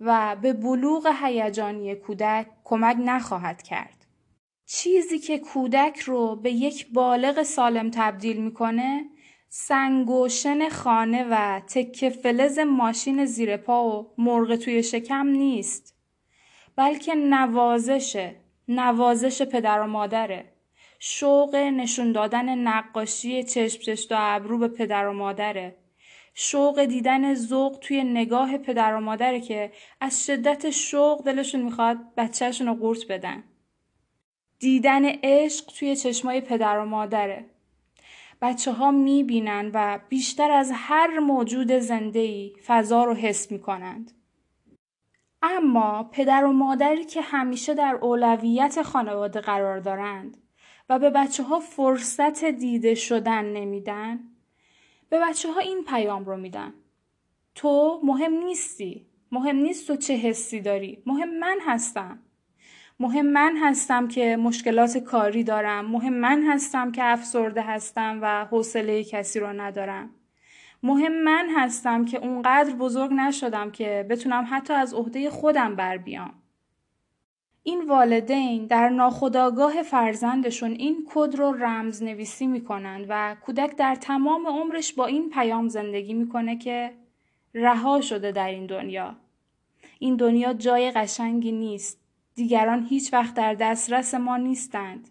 و 0.00 0.36
به 0.42 0.52
بلوغ 0.52 1.12
هیجانی 1.22 1.94
کودک 1.94 2.46
کمک 2.64 2.96
نخواهد 3.00 3.62
کرد. 3.62 4.03
چیزی 4.66 5.18
که 5.18 5.38
کودک 5.38 5.98
رو 5.98 6.36
به 6.36 6.50
یک 6.50 6.92
بالغ 6.92 7.42
سالم 7.42 7.90
تبدیل 7.90 8.36
می‌کنه 8.36 9.04
سنگ 9.48 9.99
و 9.99 10.17
شن 10.17 10.68
خانه 10.68 11.26
و 11.30 11.60
تکه 11.60 12.10
فلز 12.10 12.58
ماشین 12.58 13.24
زیر 13.24 13.56
پا 13.56 13.84
و 13.84 14.14
مرغ 14.18 14.56
توی 14.56 14.82
شکم 14.82 15.26
نیست 15.26 15.96
بلکه 16.76 17.14
نوازشه 17.14 18.36
نوازش 18.68 19.42
پدر 19.42 19.80
و 19.80 19.86
مادره. 19.86 20.52
شوق 20.98 21.54
نشون 21.54 22.12
دادن 22.12 22.58
نقاشی 22.58 23.42
چشم 23.42 23.80
چشت 23.80 24.12
و 24.12 24.14
ابرو 24.18 24.58
به 24.58 24.68
پدر 24.68 25.06
و 25.06 25.12
مادره. 25.12 25.76
شوق 26.34 26.84
دیدن 26.84 27.34
ذوق 27.34 27.78
توی 27.80 28.04
نگاه 28.04 28.58
پدر 28.58 28.94
و 28.94 29.00
مادره 29.00 29.40
که 29.40 29.72
از 30.00 30.26
شدت 30.26 30.70
شوق 30.70 31.24
دلشون 31.24 31.62
می‌خواد 31.62 31.98
بچهشون 32.16 32.66
رو 32.66 32.74
قورت 32.74 33.06
بدن. 33.08 33.44
دیدن 34.64 35.04
عشق 35.04 35.66
توی 35.66 35.96
چشمای 35.96 36.40
پدر 36.40 36.78
و 36.78 36.84
مادره. 36.84 37.44
بچه 38.42 38.72
ها 38.72 38.90
می 38.90 39.24
بینن 39.24 39.70
و 39.74 40.00
بیشتر 40.08 40.50
از 40.50 40.72
هر 40.74 41.18
موجود 41.18 41.72
زنده 41.72 42.18
ای 42.18 42.52
فضا 42.66 43.04
رو 43.04 43.14
حس 43.14 43.52
می 43.52 43.58
کنند. 43.58 44.12
اما 45.42 46.10
پدر 46.12 46.44
و 46.44 46.52
مادری 46.52 47.04
که 47.04 47.20
همیشه 47.20 47.74
در 47.74 47.98
اولویت 48.02 48.82
خانواده 48.82 49.40
قرار 49.40 49.78
دارند 49.78 50.36
و 50.88 50.98
به 50.98 51.10
بچه 51.10 51.42
ها 51.42 51.60
فرصت 51.60 52.44
دیده 52.44 52.94
شدن 52.94 53.44
نمیدن 53.44 54.20
به 55.08 55.20
بچه 55.20 55.52
ها 55.52 55.60
این 55.60 55.84
پیام 55.84 56.24
رو 56.24 56.36
میدن. 56.36 56.74
تو 57.54 58.00
مهم 58.04 58.32
نیستی. 58.32 59.06
مهم 59.32 59.56
نیست 59.56 59.86
تو 59.86 59.96
چه 59.96 60.14
حسی 60.14 60.60
داری. 60.60 61.02
مهم 61.06 61.38
من 61.38 61.58
هستم. 61.66 62.23
مهم 63.00 63.26
من 63.26 63.56
هستم 63.56 64.08
که 64.08 64.36
مشکلات 64.36 64.98
کاری 64.98 65.44
دارم. 65.44 65.86
مهم 65.86 66.12
من 66.12 66.42
هستم 66.42 66.92
که 66.92 67.04
افسرده 67.04 67.62
هستم 67.62 68.18
و 68.22 68.44
حوصله 68.44 69.04
کسی 69.04 69.40
رو 69.40 69.46
ندارم. 69.46 70.10
مهم 70.82 71.22
من 71.22 71.48
هستم 71.56 72.04
که 72.04 72.18
اونقدر 72.18 72.74
بزرگ 72.74 73.12
نشدم 73.12 73.70
که 73.70 74.06
بتونم 74.10 74.46
حتی 74.50 74.72
از 74.72 74.94
عهده 74.94 75.30
خودم 75.30 75.76
بر 75.76 75.96
بیام. 75.96 76.34
این 77.62 77.86
والدین 77.86 78.66
در 78.66 78.88
ناخودآگاه 78.88 79.82
فرزندشون 79.82 80.70
این 80.70 81.08
کد 81.14 81.34
رو 81.34 81.52
رمز 81.52 82.02
نویسی 82.02 82.46
می‌کنند 82.46 83.06
و 83.08 83.36
کودک 83.40 83.76
در 83.76 83.94
تمام 83.94 84.46
عمرش 84.46 84.92
با 84.92 85.06
این 85.06 85.30
پیام 85.30 85.68
زندگی 85.68 86.14
می‌کنه 86.14 86.58
که 86.58 86.92
رها 87.54 88.00
شده 88.00 88.32
در 88.32 88.48
این 88.48 88.66
دنیا. 88.66 89.16
این 89.98 90.16
دنیا 90.16 90.52
جای 90.52 90.90
قشنگی 90.90 91.52
نیست. 91.52 92.03
دیگران 92.34 92.86
هیچ 92.86 93.12
وقت 93.12 93.34
در 93.34 93.54
دسترس 93.54 94.14
ما 94.14 94.36
نیستند. 94.36 95.08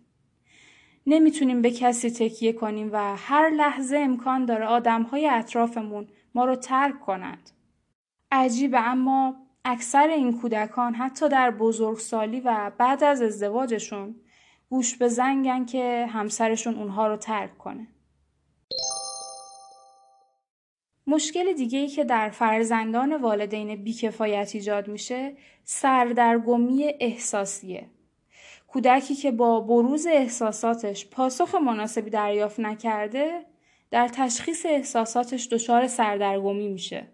نمی‌تونیم 1.08 1.62
به 1.62 1.72
کسی 1.72 2.12
تکیه 2.12 2.54
کنیم 2.54 2.90
و 2.92 3.16
هر 3.16 3.50
لحظه 3.50 3.98
امکان 3.98 4.46
داره 4.46 4.66
آدمهای 4.66 5.28
اطرافمون 5.28 6.08
ما 6.36 6.46
رو 6.46 6.56
ترک 6.56 7.00
کنند. 7.00 7.50
عجیبه 8.32 8.80
اما 8.80 9.36
اکثر 9.66 10.08
این 10.08 10.38
کودکان 10.42 10.96
حتی 10.96 11.30
در 11.30 11.52
بزرگسالی 11.52 12.40
و 12.40 12.72
بعد 12.78 13.04
از 13.04 13.22
ازدواجشون 13.22 14.16
گوش 14.70 14.98
به 14.98 15.08
زنگن 15.08 15.66
که 15.66 16.08
همسرشون 16.10 16.76
اونها 16.76 17.08
رو 17.08 17.18
ترک 17.18 17.58
کنه. 17.58 17.88
مشکل 21.08 21.54
دیگه 21.54 21.80
ای 21.80 21.88
که 21.88 22.04
در 22.04 22.30
فرزندان 22.30 23.16
والدین 23.18 23.76
بیکفایت 23.84 24.52
ایجاد 24.54 24.88
میشه 24.88 25.34
سردرگمی 25.64 26.94
احساسیه. 27.00 27.90
کودکی 28.68 29.16
که 29.16 29.32
با 29.32 29.60
بروز 29.60 30.08
احساساتش 30.08 31.08
پاسخ 31.08 31.56
مناسبی 31.56 32.10
دریافت 32.10 32.60
نکرده 32.60 33.46
در 33.92 34.08
تشخیص 34.08 34.66
احساساتش 34.66 35.48
دچار 35.48 35.88
سردرگمی 35.88 36.68
میشه. 36.68 37.08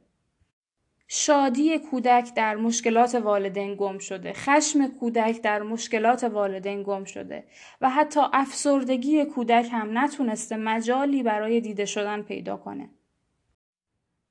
شادی 1.08 1.80
کودک 1.80 2.34
در 2.36 2.56
مشکلات 2.56 3.16
والدین 3.16 3.76
گم 3.76 3.98
شده، 3.98 4.34
خشم 4.34 4.88
کودک 4.88 5.42
در 5.42 5.62
مشکلات 5.62 6.24
والدین 6.24 6.84
گم 6.84 7.04
شده 7.04 7.44
و 7.82 7.90
حتی 7.90 8.20
افسردگی 8.34 9.26
کودک 9.26 9.70
هم 9.72 9.98
نتونسته 9.98 10.58
مجالی 10.58 11.24
برای 11.24 11.62
دیده 11.62 11.86
شدن 11.86 12.22
پیدا 12.22 12.58
کنه. 12.58 12.90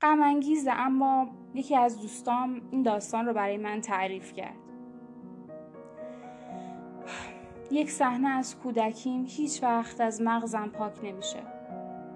غم 0.01 0.21
انگیزه 0.21 0.71
اما 0.71 1.27
یکی 1.53 1.75
از 1.75 2.01
دوستام 2.01 2.61
این 2.71 2.83
داستان 2.83 3.25
رو 3.25 3.33
برای 3.33 3.57
من 3.57 3.81
تعریف 3.81 4.33
کرد. 4.33 4.55
یک 7.71 7.91
صحنه 7.91 8.29
از 8.29 8.59
کودکیم 8.59 9.25
هیچ 9.27 9.63
وقت 9.63 10.01
از 10.01 10.21
مغزم 10.21 10.67
پاک 10.67 11.03
نمیشه. 11.03 11.39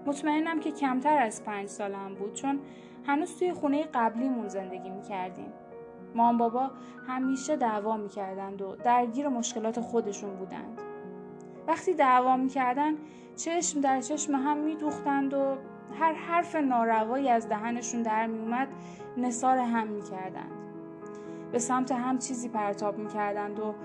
مطمئنم 0.05 0.59
که 0.59 0.71
کمتر 0.71 1.17
از 1.17 1.43
پنج 1.43 1.69
سالم 1.69 2.15
بود 2.15 2.33
چون 2.33 2.59
هنوز 3.07 3.39
توی 3.39 3.53
خونه 3.53 3.83
قبلیمون 3.83 4.47
زندگی 4.47 4.89
می‌کردیم. 4.89 5.53
مام 6.15 6.37
بابا 6.37 6.71
همیشه 7.07 7.55
دعوا 7.55 7.97
می‌کردند 7.97 8.61
و 8.61 8.75
درگیر 8.75 9.27
مشکلات 9.27 9.79
خودشون 9.81 10.35
بودند. 10.35 10.81
وقتی 11.67 11.93
دعوا 11.93 12.37
می‌کردن 12.37 12.93
چشم 13.35 13.81
در 13.81 14.01
چشم 14.01 14.35
هم 14.35 14.57
میدوختند 14.57 15.33
و 15.33 15.55
هر 15.99 16.13
حرف 16.13 16.55
ناروایی 16.55 17.29
از 17.29 17.49
دهنشون 17.49 18.01
در 18.01 18.27
میومد 18.27 18.67
نصار 19.17 19.57
هم 19.57 19.87
می‌کردند. 19.87 20.51
به 21.51 21.59
سمت 21.59 21.91
هم 21.91 22.17
چیزی 22.17 22.49
پرتاب 22.49 22.97
می‌کردند 22.97 23.59
و 23.59 23.75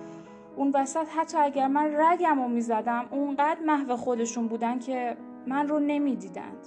اون 0.57 0.71
وسط 0.75 1.07
حتی 1.17 1.39
اگر 1.39 1.69
من 1.69 1.95
رگم 1.97 2.43
رو 2.43 2.49
می‌زدم 2.49 3.07
اونقدر 3.11 3.61
محو 3.67 3.97
خودشون 3.97 4.49
بودن 4.49 4.79
که 4.79 5.17
من 5.47 5.69
رو 5.69 5.79
نمی‌دیدند. 5.79 6.67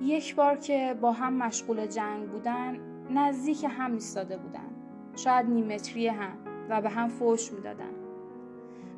یک 0.00 0.34
بار 0.34 0.56
که 0.56 0.96
با 1.00 1.12
هم 1.12 1.32
مشغول 1.32 1.86
جنگ 1.86 2.28
بودن 2.28 2.78
نزدیک 3.10 3.66
هم 3.78 3.92
ایستاده 3.92 4.36
بودن. 4.36 4.70
شاید 5.16 5.46
نیمتری 5.46 6.08
هم 6.08 6.32
و 6.68 6.80
به 6.80 6.88
هم 6.88 7.08
فوش 7.08 7.52
می‌دادن. 7.52 8.01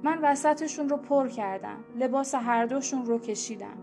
من 0.04 0.18
وسطشون 0.22 0.88
رو 0.88 0.96
پر 0.96 1.28
کردم. 1.28 1.84
لباس 1.96 2.34
هر 2.34 2.66
دوشون 2.66 3.06
رو 3.06 3.18
کشیدم. 3.18 3.76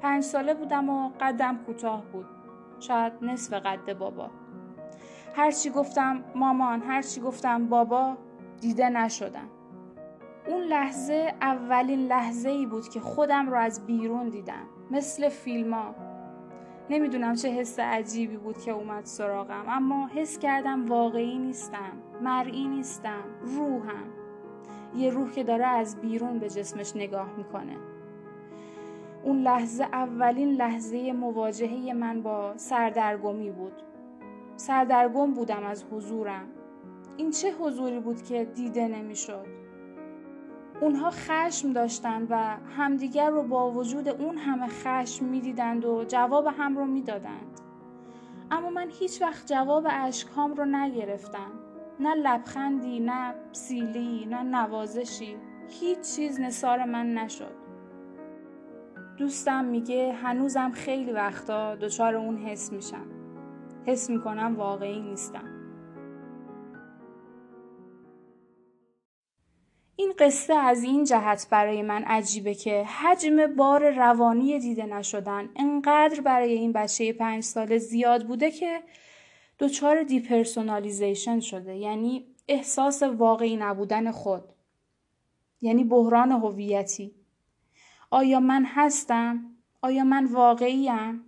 پنج 0.00 0.22
ساله 0.22 0.54
بودم 0.54 0.90
و 0.90 1.10
قدم 1.20 1.58
کوتاه 1.66 2.04
بود. 2.12 2.26
شاید 2.80 3.12
نصف 3.22 3.52
قد 3.52 3.98
بابا. 3.98 4.30
هرچی 5.34 5.70
گفتم 5.70 6.24
مامان 6.34 6.82
هرچی 6.82 7.20
گفتم 7.20 7.66
بابا 7.66 8.16
دیده 8.60 8.88
نشدم. 8.88 9.48
اون 10.46 10.62
لحظه 10.62 11.34
اولین 11.40 12.06
لحظه 12.06 12.48
ای 12.48 12.66
بود 12.66 12.88
که 12.88 13.00
خودم 13.00 13.48
رو 13.48 13.56
از 13.56 13.86
بیرون 13.86 14.28
دیدم. 14.28 14.66
مثل 14.90 15.28
فیلما 15.28 15.94
نمی‌دونم 16.90 17.34
چه 17.34 17.48
حس 17.48 17.78
عجیبی 17.78 18.36
بود 18.36 18.58
که 18.58 18.70
اومد 18.70 19.04
سراغم 19.04 19.64
اما 19.68 20.06
حس 20.06 20.38
کردم 20.38 20.86
واقعی 20.86 21.38
نیستم. 21.38 21.92
مرئی 22.22 22.68
نیستم. 22.68 23.24
روحم. 23.42 24.15
یه 24.96 25.10
روح 25.10 25.32
که 25.32 25.44
داره 25.44 25.66
از 25.66 26.00
بیرون 26.00 26.38
به 26.38 26.50
جسمش 26.50 26.96
نگاه 26.96 27.28
می‌کنه. 27.36 27.76
اون 29.24 29.42
لحظه 29.42 29.84
اولین 29.84 30.50
لحظه 30.50 31.12
مواجهه 31.12 31.92
من 31.92 32.22
با 32.22 32.56
سردرگمی 32.56 33.50
بود. 33.50 33.82
سردرگم 34.56 35.34
بودم 35.34 35.64
از 35.64 35.84
حضورم. 35.92 36.44
این 37.16 37.30
چه 37.30 37.52
حضوری 37.52 38.00
بود 38.00 38.22
که 38.22 38.44
دیده 38.44 38.88
نمی‌شد؟ 38.88 39.46
اونها 40.80 41.10
خشم 41.10 41.72
داشتند 41.72 42.26
و 42.30 42.56
همدیگر 42.76 43.30
رو 43.30 43.42
با 43.42 43.70
وجود 43.70 44.08
اون 44.08 44.38
همه 44.38 44.66
خشم 44.66 45.24
می‌دیدند 45.24 45.84
و 45.84 46.04
جواب 46.04 46.46
هم 46.46 46.78
رو 46.78 46.86
می‌دادند. 46.86 47.60
اما 48.50 48.70
من 48.70 48.86
هیچ 49.00 49.22
وقت 49.22 49.52
جواب 49.52 49.86
اشکام 49.90 50.54
رو 50.54 50.64
نگرفتم. 50.64 51.50
نه 52.00 52.14
لبخندی 52.14 53.00
نه 53.00 53.34
سیلی 53.52 54.26
نه 54.26 54.42
نوازشی. 54.42 55.36
هیچ 55.68 55.98
چیز 56.16 56.40
نثار 56.40 56.84
من 56.84 57.14
نشد. 57.14 57.56
دوستم 59.18 59.64
میگه 59.64 60.12
هنوزم 60.12 60.70
خیلی 60.70 61.12
وقتا 61.12 61.74
دچار 61.74 62.16
اون 62.16 62.36
حس 62.38 62.72
میشم. 62.72 63.06
حس 63.86 64.10
می‌کنم 64.10 64.56
واقعی 64.56 65.00
نیستم. 65.00 65.56
این 69.96 70.12
قصه 70.18 70.54
از 70.54 70.82
این 70.84 71.04
جهت 71.04 71.46
برای 71.50 71.82
من 71.82 72.02
عجیبه 72.02 72.54
که 72.54 72.84
حجم 72.84 73.46
بار 73.46 73.90
روانی 73.90 74.58
دیده 74.58 74.86
نشدن 74.86 75.48
انقدر 75.56 76.20
برای 76.20 76.52
این 76.52 76.72
بچه 76.72 77.12
پنج 77.12 77.42
ساله 77.42 77.78
زیاد 77.78 78.26
بوده 78.26 78.50
که 78.50 78.82
دچار 79.58 80.02
depersonalization 80.02 81.40
شده. 81.40 81.76
یعنی 81.76 82.26
احساس 82.48 83.02
واقعی 83.02 83.56
نبودن 83.56 84.10
خود. 84.10 84.44
یعنی 85.60 85.84
بحران 85.84 86.32
هویتی. 86.32 87.14
آیا 88.10 88.40
من 88.40 88.64
هستم؟ 88.68 89.56
آیا 89.82 90.04
من 90.04 90.24
واقعیم؟ 90.24 91.24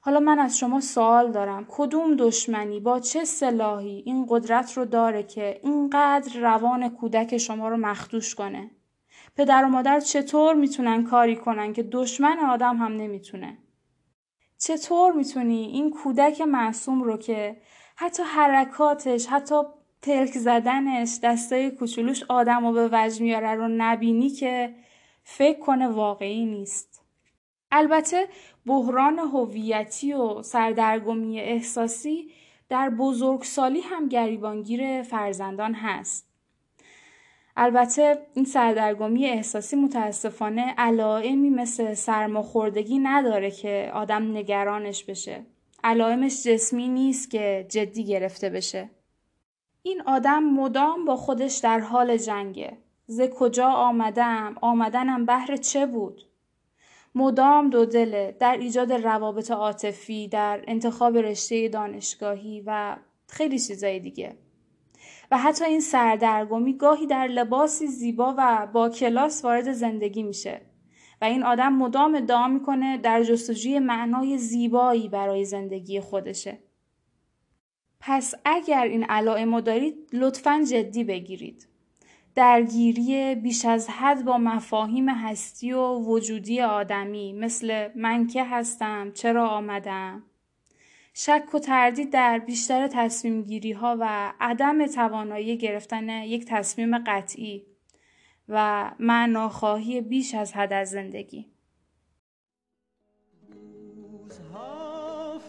حالا 0.00 0.20
من 0.20 0.38
از 0.38 0.58
شما 0.58 0.80
سوال 0.80 1.32
دارم. 1.32 1.66
کدوم 1.68 2.16
دشمنی؟ 2.16 2.80
با 2.80 3.00
چه 3.00 3.24
سلاحی 3.24 4.02
این 4.06 4.26
قدرت 4.28 4.72
رو 4.76 4.84
داره 4.84 5.22
که 5.22 5.60
اینقدر 5.62 6.40
روان 6.40 6.88
کودک 6.88 7.38
شما 7.38 7.68
رو 7.68 7.76
مخدوش 7.76 8.34
کنه؟ 8.34 8.70
پدر 9.36 9.64
و 9.64 9.68
مادر 9.68 10.00
چطور 10.00 10.54
می‌تونن 10.54 11.04
کاری 11.04 11.36
کنن 11.36 11.72
که 11.72 11.82
دشمن 11.82 12.38
آدم 12.38 12.76
هم 12.76 12.92
نمی‌تونه؟ 12.92 13.58
چطور 14.66 15.12
می‌تونی 15.12 15.64
این 15.64 15.90
کودک 15.90 16.40
معصوم 16.40 17.02
رو 17.02 17.16
که 17.16 17.56
حتی 17.96 18.22
حرکاتش 18.22 19.26
حتی 19.26 19.54
پلک 20.02 20.30
زدنش 20.30 21.18
دستای 21.22 21.70
کوچولوش 21.70 22.22
آدم 22.28 22.66
رو 22.66 22.72
به 22.72 22.88
وجه 22.92 23.22
میاره 23.22 23.54
رو 23.54 23.68
نبینی 23.68 24.30
که 24.30 24.74
فکر 25.24 25.58
کنه 25.58 25.88
واقعی 25.88 26.44
نیست 26.44 27.02
البته 27.72 28.28
بحران 28.66 29.18
هویتی 29.18 30.12
و 30.12 30.42
سردرگمی 30.42 31.40
احساسی 31.40 32.30
در 32.68 32.90
بزرگسالی 32.90 33.80
هم 33.80 34.08
گریبانگیر 34.08 35.02
فرزندان 35.02 35.74
هست. 35.74 36.33
البته 37.56 38.18
این 38.34 38.44
سردرگمی 38.44 39.26
احساسی 39.26 39.76
متاسفانه 39.76 40.74
علائمی 40.78 41.50
مثل 41.50 41.94
سرماخوردگی 41.94 42.98
نداره 42.98 43.50
که 43.50 43.90
آدم 43.94 44.36
نگرانش 44.36 45.04
بشه. 45.04 45.46
علائمش 45.84 46.42
جسمی 46.46 46.88
نیست 46.88 47.30
که 47.30 47.66
جدی 47.68 48.04
گرفته 48.04 48.50
بشه. 48.50 48.90
این 49.82 50.02
آدم 50.06 50.42
مدام 50.44 51.04
با 51.04 51.16
خودش 51.16 51.56
در 51.56 51.80
حال 51.80 52.16
جنگه. 52.16 52.78
ز 53.06 53.20
کجا 53.20 53.68
آمدم؟ 53.68 54.54
آمدنم 54.60 55.26
بهر 55.26 55.56
چه 55.56 55.86
بود؟ 55.86 56.22
مدام 57.14 57.70
دو 57.70 57.84
دله 57.84 58.36
در 58.40 58.56
ایجاد 58.56 58.92
روابط 58.92 59.50
عاطفی 59.50 60.28
در 60.28 60.64
انتخاب 60.66 61.16
رشته 61.16 61.68
دانشگاهی 61.68 62.62
و 62.66 62.96
خیلی 63.28 63.58
چیزای 63.58 64.00
دیگه 64.00 64.36
و 65.34 65.36
حتی 65.36 65.64
این 65.64 65.80
سردرگمی 65.80 66.76
گاهی 66.76 67.06
در 67.06 67.26
لباسی 67.26 67.86
زیبا 67.86 68.34
و 68.38 68.68
با 68.72 68.88
کلاس 68.88 69.44
وارد 69.44 69.72
زندگی 69.72 70.22
میشه. 70.22 70.60
و 71.22 71.24
این 71.24 71.42
آدم 71.42 71.72
مدام 71.72 72.14
ادعا 72.14 72.48
می‌کنه 72.48 72.98
در 72.98 73.22
جستجوی 73.22 73.78
معنای 73.78 74.38
زیبایی 74.38 75.08
برای 75.08 75.44
زندگی 75.44 76.00
خودشه. 76.00 76.58
پس 78.00 78.34
اگر 78.44 78.84
این 78.84 79.04
علائم 79.04 79.60
دارید 79.60 79.94
لطفا 80.12 80.64
جدی 80.70 81.04
بگیرید. 81.04 81.68
درگیری 82.34 83.34
بیش 83.34 83.64
از 83.64 83.90
حد 83.90 84.24
با 84.24 84.38
مفاهیم 84.38 85.08
هستی 85.08 85.72
و 85.72 85.82
وجودی 85.82 86.60
آدمی 86.60 87.32
مثل 87.32 87.88
من 87.96 88.26
که 88.26 88.44
هستم 88.44 89.12
چرا 89.12 89.48
آمدم؟ 89.48 90.22
شک 91.16 91.54
و 91.54 91.58
تردید 91.58 92.12
در 92.12 92.38
بیشتر 92.38 92.88
تصمیم 92.92 93.42
گیری 93.42 93.72
ها 93.72 93.96
و 94.00 94.32
عدم 94.40 94.86
توانایی 94.86 95.58
گرفتن 95.58 96.08
یک 96.08 96.44
تصمیم 96.48 96.98
قطعی 96.98 97.66
و 98.48 98.90
معناخواهی 98.98 100.00
بیش 100.00 100.34
از 100.34 100.52
حد 100.52 100.72
از 100.72 100.90
زندگی. 100.90 101.46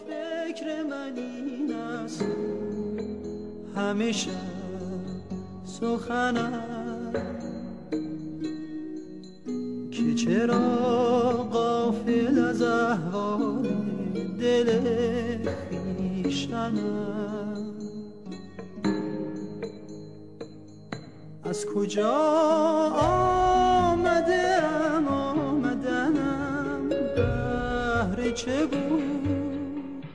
فکر 0.08 0.82
من 0.82 1.16
همیشه 3.76 4.30
سخنم 5.64 7.12
که 9.90 10.14
چرا 10.14 10.58
قافل 11.52 12.38
از 12.38 12.62
احوال 12.62 13.85
دل 14.40 14.68
خیشتنم 16.24 17.76
از 21.44 21.66
کجا 21.66 22.12
آمده 23.00 24.62
ام 24.62 25.08
آمدنم؟ 25.08 26.88
بهر 26.88 28.30
چه 28.30 28.66
بود؟ 28.66 30.06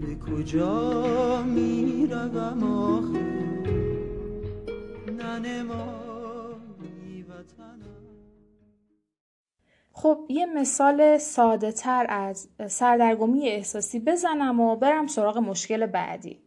به 0.00 0.14
کجا 0.14 1.42
می 1.42 2.08
روم 2.10 2.62
آخر 2.64 3.32
خب 10.02 10.26
یه 10.28 10.46
مثال 10.46 11.18
ساده 11.18 11.72
تر 11.72 12.06
از 12.08 12.48
سردرگمی 12.68 13.48
احساسی 13.48 14.00
بزنم 14.00 14.60
و 14.60 14.76
برم 14.76 15.06
سراغ 15.06 15.38
مشکل 15.38 15.86
بعدی. 15.86 16.38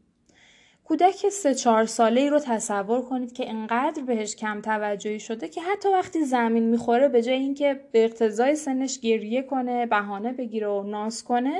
کودک 0.84 1.30
سه 1.30 1.56
چهار 1.56 1.86
ساله 1.86 2.22
ای 2.22 2.30
رو 2.30 2.40
تصور 2.40 3.02
کنید 3.02 3.34
که 3.34 3.50
انقدر 3.50 4.04
بهش 4.04 4.36
کم 4.36 4.62
توجهی 4.62 5.20
شده 5.20 5.48
که 5.48 5.62
حتی 5.62 5.90
وقتی 5.90 6.24
زمین 6.24 6.64
می‌خوره 6.64 7.08
به 7.08 7.22
جای 7.22 7.36
اینکه 7.36 7.80
به 7.92 8.06
اقتضای 8.06 8.56
سنش 8.56 9.00
گریه 9.00 9.42
کنه 9.42 9.86
بهانه 9.86 10.34
بگیره 10.34 10.68
و 10.68 10.84
ناز 10.84 11.24
کنه 11.24 11.60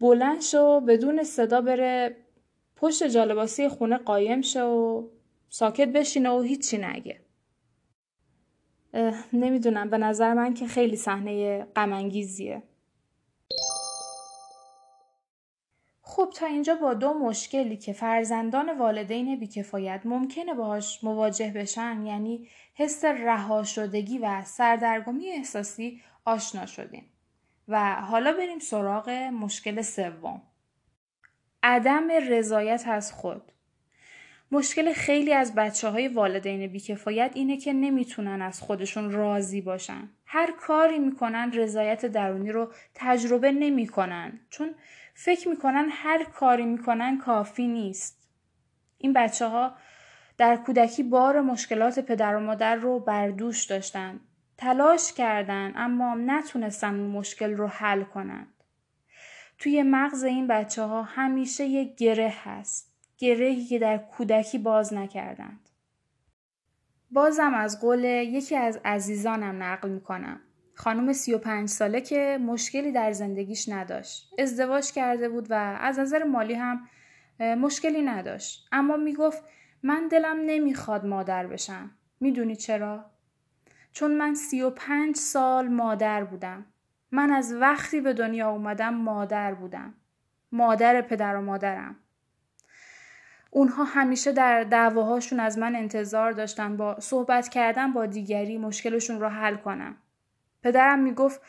بلند 0.00 0.40
شو 0.40 0.80
بدون 0.80 1.22
صدا 1.22 1.60
بره 1.60 2.16
پشت 2.76 3.04
جالباسی 3.04 3.68
خونه 3.68 3.96
قایم 3.96 4.42
شه 4.42 4.62
و 4.62 5.08
ساکت 5.48 5.88
بشینه 5.88 6.30
و 6.30 6.40
هیچی 6.40 6.78
نگه 6.78 7.21
نمی‌دونم. 9.32 9.90
به 9.90 9.98
نظر 9.98 10.34
من 10.34 10.54
که 10.54 10.66
خیلی 10.66 10.96
صحنه 10.96 11.64
غمانگیزیه. 11.64 12.62
خب 16.02 16.30
تا 16.34 16.46
اینجا 16.46 16.74
با 16.74 16.94
دو 16.94 17.14
مشکلی 17.14 17.76
که 17.76 17.92
فرزندان 17.92 18.78
والدین 18.78 19.38
بیکفایت 19.38 20.00
ممکنه 20.04 20.54
باهاش 20.54 21.04
مواجه 21.04 21.50
بشن 21.50 22.06
یعنی 22.06 22.48
حس 22.74 23.04
رها 23.04 23.64
شدگی 23.64 24.18
و 24.18 24.42
سردرگمی 24.44 25.28
احساسی 25.28 26.00
آشنا 26.24 26.66
شدیم. 26.66 27.12
و 27.68 27.94
حالا 27.94 28.32
بریم 28.32 28.58
سراغ 28.58 29.10
مشکل 29.10 29.82
سوم. 29.82 30.42
عدم 31.62 32.10
رضایت 32.10 32.84
از 32.86 33.12
خود. 33.12 33.51
مشکل 34.52 34.92
خیلی 34.92 35.32
از 35.32 35.54
بچه 35.54 35.88
های 35.88 36.08
والدین 36.08 36.66
بیکفایت 36.66 37.30
اینه 37.34 37.56
که 37.56 37.72
نمی‌تونن 37.72 38.42
از 38.42 38.60
خودشون 38.60 39.10
راضی 39.10 39.60
باشن. 39.60 40.08
هر 40.26 40.52
کاری 40.52 40.98
می‌کنن 40.98 41.52
رضایت 41.52 42.06
درونی 42.06 42.52
رو 42.52 42.72
تجربه 42.94 43.52
نمی‌کنن 43.52 44.40
چون 44.50 44.74
فکر 45.14 45.48
می‌کنن 45.48 45.86
هر 45.90 46.24
کاری 46.24 46.64
می‌کنن 46.64 47.18
کافی 47.18 47.68
نیست. 47.68 48.28
این 48.98 49.12
بچه 49.12 49.46
ها 49.46 49.74
در 50.38 50.56
کودکی 50.56 51.02
بار 51.02 51.40
مشکلات 51.40 51.98
پدر 51.98 52.36
و 52.36 52.40
مادر 52.40 52.74
رو 52.74 53.00
بردوش 53.00 53.64
داشتن. 53.64 54.20
تلاش 54.58 55.12
کردن 55.12 55.72
اما 55.76 56.14
نتونستن 56.14 57.00
اون 57.00 57.10
مشکل 57.10 57.54
رو 57.54 57.66
حل 57.66 58.02
کنند. 58.02 58.54
توی 59.58 59.82
مغز 59.82 60.24
این 60.24 60.46
بچه 60.46 60.82
ها 60.82 61.02
همیشه 61.02 61.64
یک 61.64 61.96
گره 61.96 62.34
هست. 62.44 62.91
گرهی 63.22 63.64
که 63.64 63.78
در 63.78 63.98
کودکی 63.98 64.58
باز 64.58 64.94
نکردند. 64.94 65.68
بازم 67.10 67.54
از 67.54 67.80
قول 67.80 68.04
یکی 68.04 68.56
از 68.56 68.80
عزیزانم 68.84 69.62
نقل 69.62 69.88
می‌کنم. 69.88 70.40
خانم 70.74 71.12
35 71.12 71.68
ساله 71.68 72.00
که 72.00 72.38
مشکلی 72.40 72.92
در 72.92 73.12
زندگیش 73.12 73.68
نداشت. 73.68 74.34
ازدواج 74.38 74.92
کرده 74.92 75.28
بود 75.28 75.50
و 75.50 75.54
از 75.80 75.98
نظر 75.98 76.24
مالی 76.24 76.54
هم 76.54 76.88
مشکلی 77.40 78.02
نداشت. 78.02 78.68
اما 78.72 78.96
می‌گفت 78.96 79.42
من 79.82 80.08
دلم 80.08 80.36
نمی‌خواد 80.46 81.06
مادر 81.06 81.46
بشم. 81.46 81.90
می‌دونی 82.20 82.56
چرا؟ 82.56 83.04
چون 83.92 84.14
من 84.14 84.34
35 84.34 85.16
سال 85.16 85.68
مادر 85.68 86.24
بودم. 86.24 86.66
من 87.10 87.30
از 87.30 87.54
وقتی 87.54 88.00
به 88.00 88.12
دنیا 88.12 88.50
اومدم 88.50 88.94
مادر 88.94 89.54
بودم. 89.54 89.94
مادر 90.52 91.02
پدر 91.02 91.36
و 91.36 91.40
مادرم. 91.40 91.96
اونها 93.54 93.84
همیشه 93.84 94.32
در 94.32 94.64
دعواهاشون 94.64 95.40
از 95.40 95.58
من 95.58 95.76
انتظار 95.76 96.32
داشتن 96.32 96.76
با 96.76 97.00
صحبت 97.00 97.48
کردن 97.48 97.92
با 97.92 98.06
دیگری 98.06 98.58
مشکلشون 98.58 99.20
رو 99.20 99.28
حل 99.28 99.56
کنم. 99.56 99.96
پدرم 100.62 100.98
می‌گفت 100.98 101.40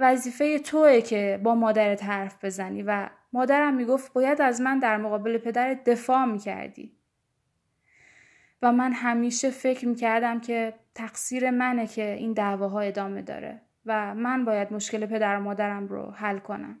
وظیفه 0.00 0.58
توه 0.58 1.00
که 1.00 1.40
با 1.42 1.54
مادرت 1.54 2.04
حرف 2.04 2.44
بزنی 2.44 2.82
و 2.82 3.08
مادرم 3.32 3.74
می‌گفت 3.74 4.12
باید 4.12 4.40
از 4.42 4.60
من 4.60 4.78
در 4.78 4.96
مقابل 4.96 5.38
پدرت 5.38 5.84
دفاع 5.84 6.24
می‌کردی. 6.24 6.92
و 8.62 8.72
من 8.72 8.92
همیشه 8.92 9.50
فکر 9.50 9.88
می‌کردم 9.88 10.40
که 10.40 10.74
تقصیر 10.94 11.50
منه 11.50 11.86
که 11.86 12.12
این 12.12 12.32
دعواها 12.32 12.80
ادامه 12.80 13.22
داره 13.22 13.60
و 13.86 14.14
من 14.14 14.44
باید 14.44 14.72
مشکل 14.72 15.06
پدر 15.06 15.36
و 15.36 15.40
مادرم 15.40 15.88
رو 15.88 16.10
حل 16.10 16.38
کنم. 16.38 16.78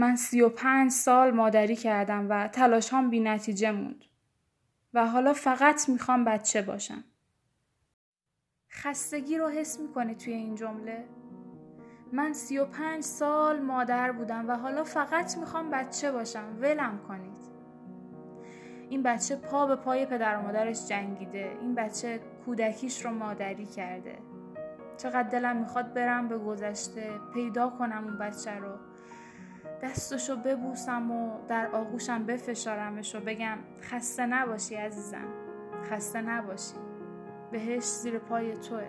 من 0.00 0.16
سی 0.16 0.40
و 0.40 0.48
پنج 0.48 0.90
سال 0.90 1.30
مادری 1.30 1.76
کردم 1.76 2.26
و 2.30 2.48
تلاش 2.48 2.92
هم 2.92 3.10
بی 3.10 3.20
نتیجه 3.20 3.70
موند. 3.72 4.04
و 4.94 5.06
حالا 5.06 5.32
فقط 5.32 5.88
می‌خوام 5.88 6.24
بچه 6.24 6.62
باشم. 6.62 7.04
خستگی 8.70 9.38
رو 9.38 9.48
حس 9.48 9.80
می‌کنه 9.80 10.14
توی 10.14 10.32
این 10.32 10.54
جمله؟ 10.54 11.04
من 12.12 12.32
سی 12.32 12.58
و 12.58 12.64
پنج 12.64 13.02
سال 13.02 13.60
مادر 13.60 14.12
بودم 14.12 14.48
و 14.48 14.56
حالا 14.56 14.84
فقط 14.84 15.38
می‌خوام 15.38 15.70
بچه 15.70 16.12
باشم. 16.12 16.56
ولم 16.60 16.98
کنید. 17.08 17.38
این 18.88 19.02
بچه 19.02 19.36
پا 19.36 19.66
به 19.66 19.76
پای 19.76 20.06
پدر 20.06 20.36
و 20.36 20.42
مادرش 20.42 20.88
جنگیده. 20.88 21.56
این 21.60 21.74
بچه 21.74 22.20
کودکیش 22.44 23.04
رو 23.04 23.10
مادری 23.10 23.66
کرده. 23.66 24.18
چقدر 24.96 25.28
دلم 25.28 25.56
می‌خواد 25.56 25.94
برم 25.94 26.28
به 26.28 26.38
گذشته 26.38 27.10
پیدا 27.34 27.70
کنم 27.70 28.04
اون 28.04 28.18
بچه 28.18 28.54
رو 28.54 28.87
دستشو 29.82 30.36
ببوسم 30.36 31.10
و 31.10 31.46
در 31.48 31.66
آغوشم 31.66 32.26
بفشارمش 32.26 33.14
و 33.14 33.20
بگم 33.20 33.58
خسته 33.80 34.26
نباشی 34.26 34.74
عزیزم. 34.74 35.28
خسته 35.90 36.20
نباشی. 36.20 36.74
بهش 37.52 37.82
زیر 37.82 38.18
پای 38.18 38.56
توه. 38.56 38.86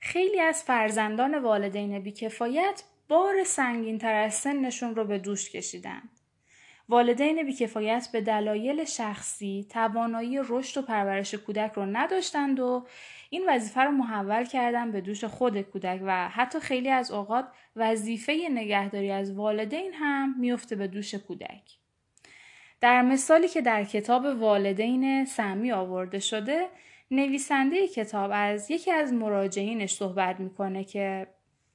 خیلی 0.00 0.40
از 0.40 0.62
فرزندان 0.62 1.38
والدین 1.38 1.98
بیکفایت 1.98 2.82
بار 3.08 3.44
سنگین 3.44 3.98
تر 3.98 4.14
از 4.14 4.34
سنشون 4.34 4.94
رو 4.94 5.04
به 5.04 5.18
دوش 5.18 5.50
کشیدن. 5.50 6.02
والدین 6.88 7.42
بیکفایت 7.42 8.08
به 8.12 8.20
دلایل 8.20 8.84
شخصی 8.84 9.66
توانایی 9.70 10.38
رشد 10.48 10.78
و 10.78 10.82
پرورش 10.82 11.34
کودک 11.34 11.72
رو 11.72 11.86
نداشتند 11.86 12.60
و 12.60 12.86
این 13.30 13.44
وظیفه 13.48 13.80
رو 13.80 13.90
محول 13.90 14.44
کردن 14.44 14.90
به 14.90 15.00
دوش 15.00 15.24
خود 15.24 15.60
کودک 15.60 16.00
و 16.04 16.28
حتی 16.28 16.60
خیلی 16.60 16.90
از 16.90 17.10
اوقات 17.10 17.48
وظیفه 17.76 18.48
نگهداری 18.50 19.10
از 19.10 19.32
والدین 19.32 19.92
هم 19.94 20.34
میفته 20.38 20.76
به 20.76 20.86
دوش 20.86 21.14
کودک. 21.14 21.62
در 22.80 23.02
مثالی 23.02 23.48
که 23.48 23.60
در 23.60 23.84
کتاب 23.84 24.24
والدین 24.24 25.24
سمی 25.24 25.72
آورده 25.72 26.18
شده 26.18 26.66
نویسنده 27.10 27.88
کتاب 27.88 28.30
از 28.34 28.70
یکی 28.70 28.92
از 28.92 29.12
مراجعینش 29.12 29.92
صحبت 29.94 30.40
می‌کنه 30.40 30.84
که 30.84 31.26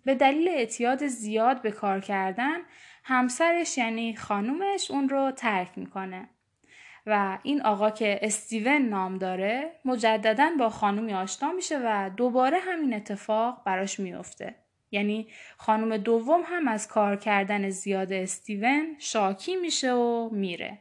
به 0.05 0.15
دلیل 0.15 0.47
اعتیاد 0.47 1.07
زیاد 1.07 1.61
به 1.61 1.71
کار 1.71 1.99
کردن 1.99 2.57
همسرش 3.03 3.77
یعنی 3.77 4.15
خانومش 4.15 4.91
اون 4.91 5.09
رو 5.09 5.31
ترک 5.31 5.77
می‌کنه. 5.77 6.29
و 7.05 7.37
این 7.43 7.61
آقا 7.61 7.89
که 7.89 8.19
استیون 8.21 8.81
نام 8.81 9.17
داره 9.17 9.71
مجددا 9.85 10.49
با 10.59 10.69
خانومی 10.69 11.13
آشنا 11.13 11.51
میشه 11.51 11.79
و 11.83 12.09
دوباره 12.17 12.59
همین 12.59 12.93
اتفاق 12.93 13.63
براش 13.65 13.99
میفته 13.99 14.55
یعنی 14.91 15.27
خانم 15.57 15.97
دوم 15.97 16.41
هم 16.45 16.67
از 16.67 16.87
کار 16.87 17.15
کردن 17.15 17.69
زیاد 17.69 18.13
استیون 18.13 18.95
شاکی 18.99 19.55
میشه 19.55 19.91
و 19.93 20.29
میره. 20.31 20.79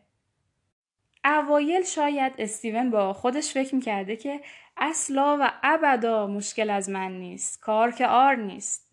اوایل 1.25 1.85
شاید 1.85 2.33
استیون 2.39 2.91
با 2.91 3.13
خودش 3.13 3.53
فکر 3.53 3.75
می‌کرده 3.75 4.17
که 4.17 4.41
اصلا 4.77 5.39
و 5.41 5.53
ابدا 5.63 6.27
مشکل 6.27 6.71
از 6.71 6.91
من 6.91 7.13
نیست 7.13 7.61
کار 7.61 7.91
که 7.91 8.07
آر 8.07 8.35
نیست. 8.35 8.90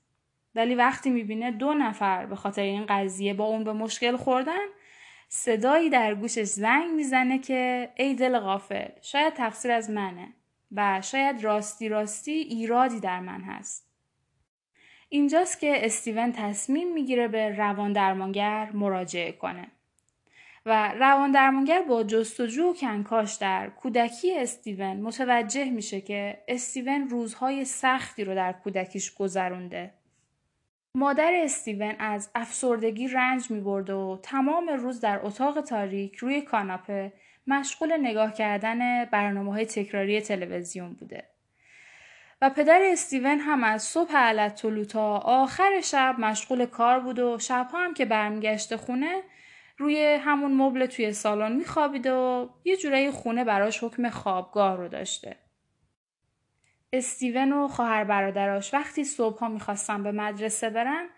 ولی 0.57 0.75
وقتی 0.75 1.09
می‌بینه 1.09 1.51
دو 1.51 1.73
نفر 1.73 2.25
به 2.25 2.35
خاطر 2.35 2.61
این 2.61 2.85
قضیه 2.85 3.33
با 3.33 3.45
اون 3.45 3.63
به 3.63 3.73
مشکل 3.73 4.15
خوردن 4.15 4.65
صدایی 5.29 5.89
در 5.89 6.15
گوشش 6.15 6.43
زنگ 6.43 6.91
می‌زنه 6.91 7.39
که 7.39 7.89
ای 7.95 8.15
دل 8.15 8.39
غافل 8.39 8.89
شاید 9.01 9.33
تقصیر 9.33 9.71
از 9.71 9.89
منه 9.89 10.27
و 10.71 11.01
شاید 11.01 11.43
راستی 11.43 11.89
راستی 11.89 12.31
ایرادی 12.31 12.99
در 12.99 13.19
من 13.19 13.41
هست. 13.41 13.87
اینجاست 15.09 15.59
که 15.59 15.85
استیون 15.85 16.31
تصمیم 16.31 16.93
می‌گیره 16.93 17.27
به 17.27 17.55
روان 17.55 17.93
درمانگر 17.93 18.71
مراجعه 18.73 19.31
کنه 19.31 19.67
و 20.65 20.93
روان 20.93 21.31
درمانگر 21.31 21.81
با 21.81 22.03
جستجو 22.03 22.63
و 22.63 22.73
کنکاش 22.73 23.35
در 23.35 23.69
کودکی 23.69 24.39
استیون 24.39 24.97
متوجه 24.97 25.65
میشه 25.65 26.01
که 26.01 26.43
استیون 26.47 27.09
روزهای 27.09 27.65
سختی 27.65 28.23
رو 28.23 28.35
در 28.35 28.53
کودکیش 28.53 29.13
گذرونده. 29.13 29.93
مادر 30.97 31.31
استیون 31.43 31.95
از 31.99 32.29
افسردگی 32.35 33.07
رنج 33.07 33.51
می 33.51 33.61
برد 33.61 33.89
و 33.89 34.19
تمام 34.23 34.69
روز 34.69 35.01
در 35.01 35.19
اتاق 35.23 35.61
تاریک 35.61 36.15
روی 36.15 36.41
کاناپه 36.41 37.13
مشغول 37.47 37.97
نگاه 37.97 38.33
کردن 38.33 39.05
برنامه 39.05 39.53
های 39.53 39.65
تکراری 39.65 40.21
تلویزیون 40.21 40.93
بوده. 40.93 41.23
و 42.41 42.49
پدر 42.49 42.81
استیون 42.91 43.39
هم 43.39 43.63
از 43.63 43.83
صبح 43.83 44.17
علت 44.17 44.87
تا 44.87 45.17
آخر 45.17 45.81
شب 45.83 46.15
مشغول 46.19 46.65
کار 46.65 46.99
بود 46.99 47.19
و 47.19 47.39
شبها 47.39 47.83
هم 47.83 47.93
که 47.93 48.05
برمیگشت 48.05 48.75
خونه 48.75 49.21
روی 49.77 50.05
همون 50.05 50.53
مبل 50.53 50.85
توی 50.85 51.13
سالن 51.13 51.51
میخوابید 51.51 52.07
و 52.07 52.49
یه 52.63 52.77
جورایی 52.77 53.11
خونه 53.11 53.43
براش 53.43 53.83
حکم 53.83 54.09
خوابگاه 54.09 54.77
رو 54.77 54.87
داشته. 54.87 55.35
استیون 56.93 57.53
و 57.53 57.67
خواهر 57.67 58.03
برادراش 58.03 58.73
وقتی 58.73 59.03
صبح 59.03 59.39
ها 59.39 59.49
می‌خواستن 59.49 60.03
به 60.03 60.11
مدرسه 60.11 60.69
برن 60.69 61.09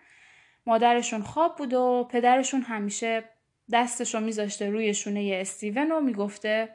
مادرشون 0.66 1.22
خواب 1.22 1.56
بود 1.56 1.74
و 1.74 2.08
پدرشون 2.10 2.62
همیشه 2.62 3.24
دستشو 3.72 4.20
میذاشته 4.20 4.70
روی 4.70 4.94
شونه 4.94 5.38
استیون 5.40 5.92
و 5.92 6.00
می‌گفته 6.00 6.68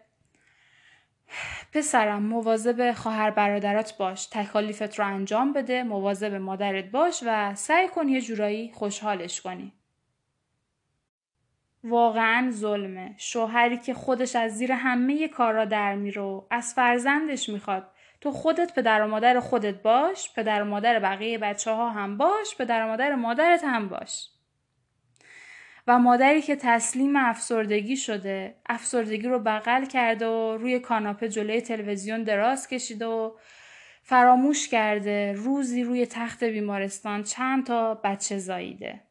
پسرم 1.73 2.23
مواظب 2.23 2.91
خواهر 2.91 3.31
برادرات 3.31 3.97
باش 3.97 4.25
تکالیفت 4.25 4.99
رو 4.99 5.05
انجام 5.05 5.53
بده 5.53 5.83
مواظب 5.83 6.33
مادرت 6.33 6.85
باش 6.85 7.23
و 7.25 7.55
سعی 7.55 7.87
کن 7.87 8.09
یه 8.09 8.21
جورایی 8.21 8.71
خوشحالش 8.73 9.41
کنی. 9.41 9.73
واقعا 11.83 12.51
ظلمه. 12.51 13.15
شوهری 13.17 13.77
که 13.77 13.93
خودش 13.93 14.35
از 14.35 14.57
زیر 14.57 14.71
همه 14.71 15.27
کارا 15.27 15.65
در 15.65 15.95
میره 15.95 16.41
از 16.49 16.73
فرزندش 16.73 17.49
می‌خواد 17.49 17.91
تو 18.25 18.31
خودت 18.31 18.73
پدر 18.73 19.01
و 19.01 19.07
مادر 19.07 19.39
خودت 19.39 19.81
باش 19.81 20.33
پدر 20.33 20.61
و 20.61 20.65
مادر 20.65 20.99
بقیه 20.99 21.37
بچه 21.37 21.71
ها 21.71 21.89
هم 21.89 22.17
باش 22.17 22.55
پدر 22.57 22.85
و 22.85 22.87
مادر 22.87 23.15
مادرت 23.15 23.63
هم 23.63 23.89
باش 23.89 24.29
و 25.87 25.99
مادری 25.99 26.41
که 26.41 26.55
تسلیم 26.55 27.15
افسردگی 27.15 27.97
شده 27.97 28.55
افسردگی 28.69 29.27
رو 29.27 29.39
بغل 29.39 29.85
کرده 29.85 30.27
و 30.27 30.57
روی 30.57 30.79
کاناپه 30.79 31.29
جلوی 31.29 31.61
تلویزیون 31.61 32.23
دراز 32.23 32.67
کشیده 32.67 33.05
و 33.05 33.31
فراموش 34.03 34.67
کرده 34.67 35.33
روزی 35.33 35.83
روی 35.83 36.05
تخت 36.05 36.43
بیمارستان 36.43 37.23
چند 37.23 37.65
تا 37.65 37.95
بچه 37.95 38.37
زاییده 38.37 39.01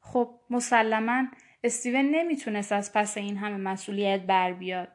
خب 0.00 0.40
مسلما 0.50 1.24
استیون 1.64 2.10
نمی‌تونست 2.10 2.72
از 2.72 2.92
پس 2.92 3.16
این 3.18 3.36
همه 3.36 3.56
مسئولیت 3.56 4.20
بر 4.20 4.52
بیاد. 4.52 4.93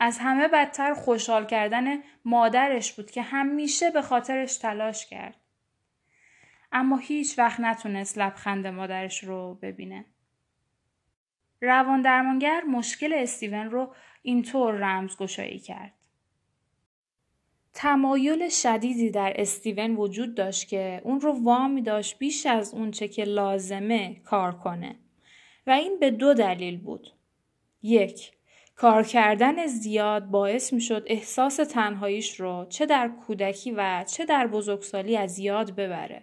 از 0.00 0.18
همه 0.18 0.48
بدتر 0.48 0.94
خوشحال 0.94 1.46
کردن 1.46 2.02
مادرش 2.24 2.92
بود 2.92 3.10
که 3.10 3.22
همیشه 3.22 3.90
به 3.90 4.02
خاطرش 4.02 4.56
تلاش 4.56 5.06
کرد. 5.06 5.36
اما 6.72 6.96
هیچ 6.96 7.38
وقت 7.38 7.60
نتونست 7.60 8.18
لبخند 8.18 8.66
مادرش 8.66 9.24
رو 9.24 9.58
ببینه. 9.62 10.04
روان 11.60 12.02
درمانگر 12.02 12.62
مشکل 12.62 13.12
استیون 13.12 13.70
رو 13.70 13.94
اینطور 14.22 14.74
رمزگشایی 14.74 15.58
کرد. 15.58 15.92
تمایل 17.74 18.48
شدیدی 18.48 19.10
در 19.10 19.32
استیون 19.36 19.96
وجود 19.96 20.34
داشت 20.34 20.68
که 20.68 21.00
اون 21.04 21.20
رو 21.20 21.44
وامی 21.44 21.82
داشت 21.82 22.18
بیش 22.18 22.46
از 22.46 22.74
اون 22.74 22.90
چه 22.90 23.08
که 23.08 23.24
لازمه 23.24 24.20
کار 24.24 24.58
کنه 24.58 24.96
و 25.66 25.70
این 25.70 25.98
به 26.00 26.10
دو 26.10 26.34
دلیل 26.34 26.78
بود. 26.80 27.12
یک، 27.82 28.32
کار 28.78 29.02
کردن 29.02 29.66
زیاد 29.66 30.24
باعث 30.24 30.72
می 30.72 30.80
شد 30.80 31.04
احساس 31.06 31.56
تنهاییش 31.56 32.40
رو 32.40 32.66
چه 32.68 32.86
در 32.86 33.08
کودکی 33.26 33.70
و 33.70 34.04
چه 34.04 34.24
در 34.24 34.46
بزرگسالی 34.46 35.16
از 35.16 35.38
یاد 35.38 35.74
ببره. 35.74 36.22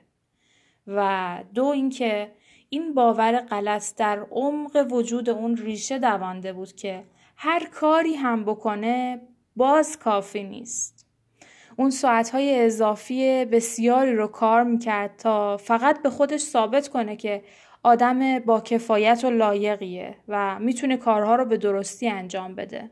و 0.87 1.43
دو 1.53 1.65
اینکه 1.65 2.31
این 2.69 2.93
باور 2.93 3.39
غلط 3.39 3.95
در 3.95 4.19
عمق 4.31 4.87
وجود 4.91 5.29
اون 5.29 5.57
ریشه 5.57 5.99
دوانده 5.99 6.53
بود 6.53 6.73
که 6.73 7.03
هر 7.35 7.65
کاری 7.65 8.13
هم 8.13 8.45
بکنه 8.45 9.21
باز 9.55 9.99
کافی 9.99 10.43
نیست. 10.43 11.07
اون 11.77 11.89
ساعتهای 11.89 12.65
اضافی 12.65 13.45
بسیاری 13.45 14.15
رو 14.15 14.27
کار 14.27 14.63
می‌کرد 14.63 15.15
تا 15.17 15.57
فقط 15.57 16.01
به 16.01 16.09
خودش 16.09 16.41
ثابت 16.41 16.87
کنه 16.87 17.15
که 17.15 17.43
آدم 17.85 18.39
با 18.39 18.61
کفایت 18.61 19.23
و 19.23 19.29
لایقیه 19.29 20.15
و 20.27 20.59
می‌تونه 20.59 20.97
کارها 20.97 21.35
رو 21.35 21.45
به 21.45 21.57
درستی 21.57 22.09
انجام 22.09 22.55
بده. 22.55 22.89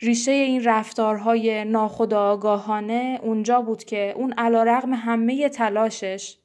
ریشه 0.00 0.30
این 0.30 0.64
رفتارهای 0.64 1.64
ناخودآگاهانه 1.64 3.20
اونجا 3.22 3.60
بود 3.60 3.84
که 3.84 4.12
اون 4.16 4.32
علا 4.32 4.62
رقم 4.62 4.94
همه 4.94 5.48
تلاشش 5.48 6.36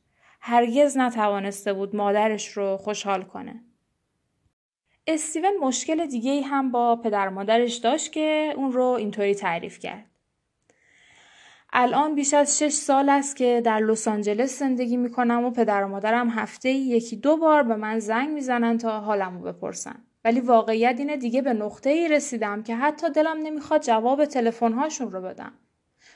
هرگز 0.42 0.98
نتوانسته 0.98 1.74
بود 1.74 1.96
مادرش 1.96 2.48
رو 2.48 2.78
خوشحال 2.78 3.24
کنه. 3.24 3.64
استیون 5.08 5.58
مشکل 5.62 6.06
دیگه 6.06 6.42
هم 6.42 6.72
با 6.72 6.96
پدر 6.96 7.30
مادرش 7.30 7.76
داشت 7.76 8.12
که 8.12 8.54
اون 8.56 8.72
رو 8.72 8.86
اینطوری 8.86 9.36
تعریف 9.36 9.80
کرد. 9.80 10.13
الان 11.76 12.16
بیش 12.16 12.34
از 12.34 12.60
شش 12.60 12.74
سال 12.74 13.10
است 13.10 13.36
که 13.36 13.62
در 13.66 13.80
لس 13.80 14.08
آنجلس 14.08 14.60
زندگی 14.60 14.98
می 14.98 15.12
کنم 15.12 15.44
و 15.44 15.52
پدر 15.52 15.84
و 15.84 15.88
مادرم 15.88 16.30
هفته 16.30 16.70
یکی 16.70 17.16
دو 17.16 17.38
بار 17.38 17.64
به 17.64 17.76
من 17.76 18.00
زنگ 18.00 18.30
می‌زنن 18.30 18.78
تا 18.78 19.00
حالمو 19.00 19.40
بپرسن. 19.40 19.96
ولی 20.26 20.40
واقعیت 20.40 20.96
اینه 20.98 21.18
دیگه 21.18 21.42
به 21.42 21.54
نقطه 21.54 21.90
ای 21.90 22.08
رسیدم 22.08 22.64
که 22.64 22.76
حتی 22.76 23.10
دلم 23.10 23.38
نمی‌خواد 23.44 23.82
جواب 23.82 24.26
تلفن 24.26 24.74
هاشون 24.74 25.12
رو 25.12 25.22
بدم. 25.22 25.52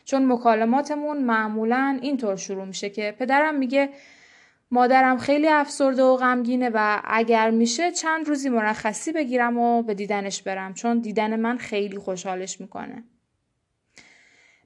چون 0.05 0.31
مکالماتمون 0.31 1.17
معمولا 1.23 1.99
اینطور 2.01 2.35
شروع 2.35 2.65
میشه 2.65 2.89
که 2.89 3.15
پدرم 3.19 3.55
میگه 3.55 3.89
مادرم 4.71 5.17
خیلی 5.17 5.47
افسرده 5.47 6.03
و 6.03 6.15
غمگینه 6.15 6.71
و 6.73 7.01
اگر 7.03 7.49
میشه 7.49 7.91
چند 7.91 8.27
روزی 8.27 8.49
مرخصی 8.49 9.11
بگیرم 9.11 9.57
و 9.57 9.83
به 9.83 9.93
دیدنش 9.93 10.41
برم 10.41 10.73
چون 10.73 10.99
دیدن 10.99 11.39
من 11.39 11.57
خیلی 11.57 11.97
خوشحالش 11.97 12.61
می‌کنه. 12.61 13.03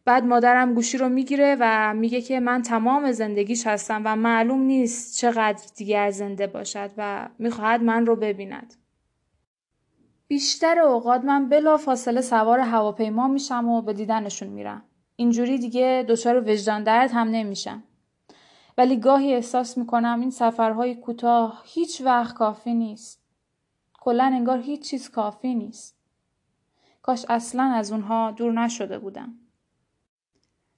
بعد 0.05 0.23
مادرم 0.23 0.73
گوشی 0.73 0.97
رو 0.97 1.09
می‌گیره 1.09 1.57
و 1.59 1.93
میگه 1.93 2.21
که 2.21 2.39
من 2.39 2.61
تمام 2.61 3.11
زندگیش 3.11 3.67
هستم 3.67 4.01
و 4.05 4.15
معلوم 4.15 4.61
نیست 4.61 5.17
چقدر 5.17 5.63
دیگر 5.75 6.11
زنده 6.11 6.47
باشد 6.47 6.91
و 6.97 7.29
می‌خواهد 7.39 7.83
من 7.83 8.05
رو 8.05 8.15
ببیند. 8.15 8.73
بیشتر 10.27 10.79
اوقات 10.79 11.23
من 11.25 11.49
بلا 11.49 11.77
فاصله 11.77 12.21
سوار 12.21 12.59
هواپیما 12.59 13.27
میشم 13.27 13.69
و 13.69 13.81
به 13.81 13.93
دیدنشون 13.93 14.47
میرم. 14.49 14.83
اینجوری 15.15 15.57
دیگه 15.57 16.05
دچار 16.09 16.49
وجدان 16.49 16.83
درد 16.83 17.11
هم 17.11 17.27
نمیشم. 17.27 17.83
ولی 18.77 18.97
گاهی 18.97 19.33
احساس 19.33 19.77
می‌کنم 19.77 20.17
این 20.21 20.29
سفرهای 20.29 20.95
کوتاه 20.95 21.63
هیچ 21.65 22.01
وقت 22.01 22.35
کافی 22.35 22.73
نیست. 22.73 23.21
کلا 23.99 24.23
انگار 24.23 24.59
هیچ 24.59 24.89
چیز 24.89 25.09
کافی 25.09 25.55
نیست. 25.55 25.97
کاش 27.01 27.25
اصلا 27.29 27.63
از 27.63 27.91
اونها 27.91 28.31
دور 28.31 28.51
نشده 28.53 28.99
بودم. 28.99 29.33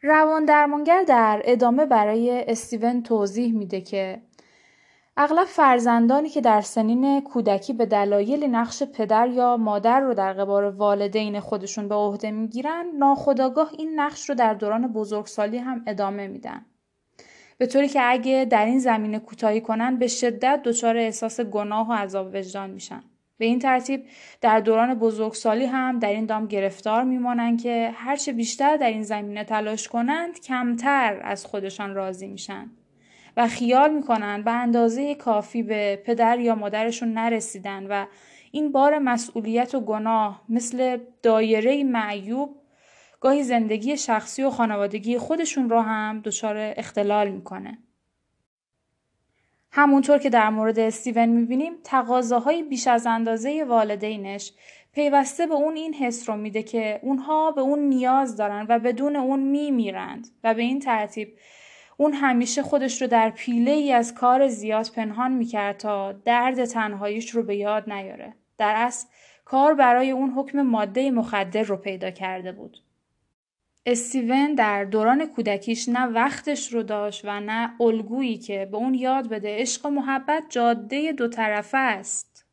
روان 0.05 0.45
درمانگر 0.45 1.03
در 1.03 1.41
ادامه 1.45 1.85
برای 1.85 2.43
استیون 2.47 3.03
توضیح 3.03 3.53
میده 3.53 3.81
که 3.81 4.21
اغلب 5.17 5.45
فرزندانی 5.45 6.29
که 6.29 6.41
در 6.41 6.61
سنین 6.61 7.21
کودکی 7.21 7.73
به 7.73 7.85
دلایل 7.85 8.43
نقش 8.43 8.83
پدر 8.83 9.27
یا 9.27 9.57
مادر 9.57 9.99
رو 9.99 10.13
در 10.13 10.33
قبار 10.33 10.63
والدین 10.63 11.39
خودشون 11.39 11.87
به 11.87 11.95
عهده 11.95 12.31
می‌گیرن 12.31 12.85
ناخداگاه 12.97 13.71
این 13.77 13.99
نقش 13.99 14.29
رو 14.29 14.35
در 14.35 14.53
دوران 14.53 14.87
بزرگسالی 14.93 15.57
هم 15.57 15.83
ادامه 15.87 16.27
میدن. 16.27 16.65
به 17.57 17.65
طوری 17.65 17.87
که 17.87 17.99
اگه 18.03 18.47
در 18.49 18.65
این 18.65 18.79
زمینه 18.79 19.19
کوتاهی 19.19 19.61
کنن 19.61 19.97
به 19.97 20.07
شدت 20.07 20.61
دچار 20.63 20.97
احساس 20.97 21.41
گناه 21.41 21.89
و 21.89 21.93
عذاب 21.93 22.29
وجدان 22.33 22.69
میشن. 22.69 23.03
به 23.37 23.45
این 23.45 23.59
ترتیب 23.59 24.05
در 24.41 24.59
دوران 24.59 24.93
بزرگسالی 24.93 25.65
هم 25.65 25.99
در 25.99 26.09
این 26.09 26.25
دام 26.25 26.47
گرفتار 26.47 27.03
میمانند 27.03 27.61
که 27.61 27.91
هرچه 27.95 28.33
بیشتر 28.33 28.77
در 28.77 28.89
این 28.89 29.03
زمینه 29.03 29.43
تلاش 29.43 29.87
کنند 29.87 30.39
کمتر 30.39 31.21
از 31.23 31.45
خودشان 31.45 31.95
راضی 31.95 32.27
میشن 32.27 32.71
و 33.37 33.47
خیال 33.47 33.93
می‌کنند 33.93 34.43
به 34.43 34.51
اندازه 34.51 35.15
کافی 35.15 35.63
به 35.63 36.01
پدر 36.05 36.39
یا 36.39 36.55
مادرشون 36.55 37.13
نرسیدن 37.13 37.87
و 37.87 38.05
این 38.51 38.71
بار 38.71 38.99
مسئولیت 38.99 39.75
و 39.75 39.79
گناه 39.79 40.43
مثل 40.49 40.97
دایره 41.23 41.83
معیوب 41.83 42.55
گاهی 43.19 43.43
زندگی 43.43 43.97
شخصی 43.97 44.43
و 44.43 44.49
خانوادگی 44.49 45.17
خودشون 45.17 45.69
رو 45.69 45.81
هم 45.81 46.21
دچار 46.21 46.55
اختلال 46.57 47.31
می‌کنه. 47.31 47.77
همونطور 49.75 50.17
که 50.17 50.29
در 50.29 50.49
مورد 50.49 50.79
استیون 50.79 51.25
می‌بینیم 51.29 51.73
تقاضاهای 51.83 52.63
بیش 52.63 52.87
از 52.87 53.07
اندازه 53.07 53.65
والدینش 53.67 54.53
پیوسته 54.93 55.47
به 55.47 55.53
اون 55.53 55.75
این 55.75 55.93
حس 55.93 56.29
رو 56.29 56.35
میده 56.35 56.63
که 56.63 56.99
اونها 57.03 57.51
به 57.51 57.61
اون 57.61 57.79
نیاز 57.79 58.37
دارن 58.37 58.65
و 58.69 58.79
بدون 58.79 59.15
اون 59.15 59.39
میمیرند 59.39 60.27
و 60.43 60.53
به 60.53 60.61
این 60.61 60.79
ترتیب 60.79 61.37
اون 61.97 62.13
همیشه 62.13 62.63
خودش 62.63 63.01
رو 63.01 63.07
در 63.07 63.29
پیله 63.29 63.71
ای 63.71 63.93
از 63.93 64.13
کار 64.13 64.47
زیاد 64.47 64.89
پنهان 64.95 65.31
می‌کرد 65.31 65.77
تا 65.77 66.11
درد 66.11 66.65
تنهاییش 66.65 67.29
رو 67.29 67.43
به 67.43 67.55
یاد 67.55 67.91
نیاره. 67.91 68.33
در 68.57 68.73
اصل 68.75 69.07
کار 69.45 69.73
برای 69.73 70.11
اون 70.11 70.29
حکم 70.29 70.61
ماده 70.61 71.11
مخدر 71.11 71.63
رو 71.63 71.77
پیدا 71.77 72.11
کرده 72.11 72.51
بود. 72.51 72.82
استیون 73.85 74.55
در 74.55 74.83
دوران 74.83 75.25
کودکیش 75.25 75.89
نه 75.89 76.05
وقتش 76.05 76.73
رو 76.73 76.83
داشت 76.83 77.25
و 77.25 77.39
نه 77.39 77.81
الگویی 77.81 78.37
که 78.37 78.67
به 78.71 78.77
اون 78.77 78.93
یاد 78.93 79.29
بده 79.29 79.57
عشق 79.57 79.85
و 79.85 79.89
محبت 79.89 80.43
جاده 80.49 81.11
دو 81.11 81.27
طرفه 81.27 81.77
است. 81.77 82.45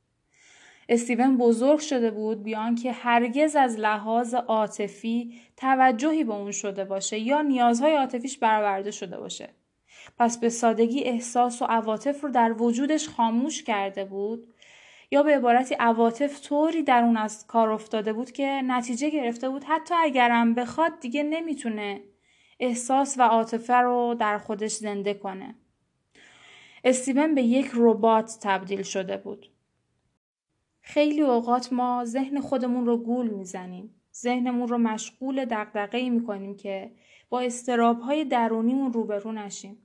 استیون 0.89 1.37
بزرگ 1.37 1.79
شده 1.79 2.11
بود 2.11 2.43
بیان 2.43 2.75
که 2.75 2.93
هرگز 2.93 3.57
از 3.57 3.79
لحاظ 3.79 4.35
عاطفی 4.35 5.41
توجهی 5.57 6.25
به 6.25 6.35
اون 6.35 6.53
شده 6.53 6.85
باشه 6.85 7.19
یا 7.19 7.43
نیازهای 7.43 7.97
عاطفیش 7.97 8.39
برآورده 8.39 8.91
شده 8.91 9.19
باشه. 9.19 9.49
پس 10.19 10.39
به 10.39 10.49
سادگی 10.49 11.05
احساس 11.05 11.63
و 11.63 11.65
عواطف 11.65 12.21
رو 12.21 12.31
در 12.31 12.63
وجودش 12.63 13.09
خاموش 13.09 13.63
کرده 13.63 14.05
بود 14.05 14.55
یا 15.11 15.23
به 15.23 15.37
عبارتی 15.37 15.75
عواطف 15.75 16.41
طوری 16.41 16.83
در 16.83 17.03
اون 17.03 17.17
از 17.17 17.47
کار 17.47 17.71
افتاده 17.71 18.13
بود 18.13 18.31
که 18.31 18.63
نتیجه 18.65 19.11
گرفته 19.11 19.49
بود 19.49 19.65
حتی 19.65 19.95
اگرم 19.99 20.55
بخواد 20.55 21.01
دیگه 21.01 21.23
نمی‌تونه 21.23 22.03
احساس 22.61 23.19
و 23.19 23.23
عاطفه 23.23 23.75
رو 23.75 24.15
در 24.19 24.39
خودش 24.39 24.73
زنده 24.73 25.15
کنه. 25.15 25.55
استیون 26.85 27.35
به 27.35 27.43
یک 27.43 27.71
ربات 27.75 28.39
تبدیل 28.43 28.83
شده 28.83 29.17
بود. 29.17 29.51
خیلی 30.81 31.21
اوقات 31.21 31.73
ما 31.73 32.05
ذهن 32.05 32.41
خودمون 32.41 32.87
رو 32.87 32.97
گول 32.97 33.29
می‌زنیم. 33.29 33.95
ذهنمون 34.15 34.69
رو 34.69 34.79
مشغول 34.79 35.45
دقدقه 35.45 36.11
می‌کنیم 36.11 36.57
که 36.57 36.93
با 37.29 37.41
استرابهای 37.41 38.25
درونیمون 38.25 38.93
روبرو 38.93 39.33
نشیم. 39.33 39.79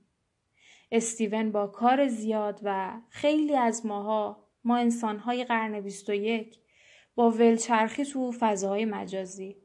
استیون 0.92 1.52
با 1.52 1.66
کار 1.66 2.08
زیاد 2.08 2.60
و 2.62 2.92
خیلی 3.08 3.56
از 3.56 3.86
ماها 3.86 4.45
ما 4.66 4.76
انسانهای 4.76 5.44
قرن 5.44 5.80
21 5.80 6.58
با 7.14 7.30
ولچرخی 7.30 8.04
تو 8.04 8.32
فضاهای 8.40 8.84
مجازی. 8.84 9.56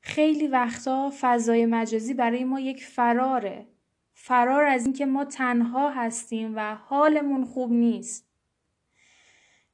خیلی 0.00 0.46
وقتا 0.46 1.12
فضای 1.20 1.66
مجازی 1.66 2.14
برای 2.14 2.44
ما 2.44 2.60
یک 2.60 2.84
فراره. 2.84 3.66
فرار 4.14 4.64
از 4.64 4.84
اینکه 4.84 5.06
ما 5.06 5.24
تنها 5.24 5.90
هستیم 5.90 6.52
و 6.56 6.74
حالمون 6.74 7.44
خوب 7.44 7.72
نیست. 7.72 8.28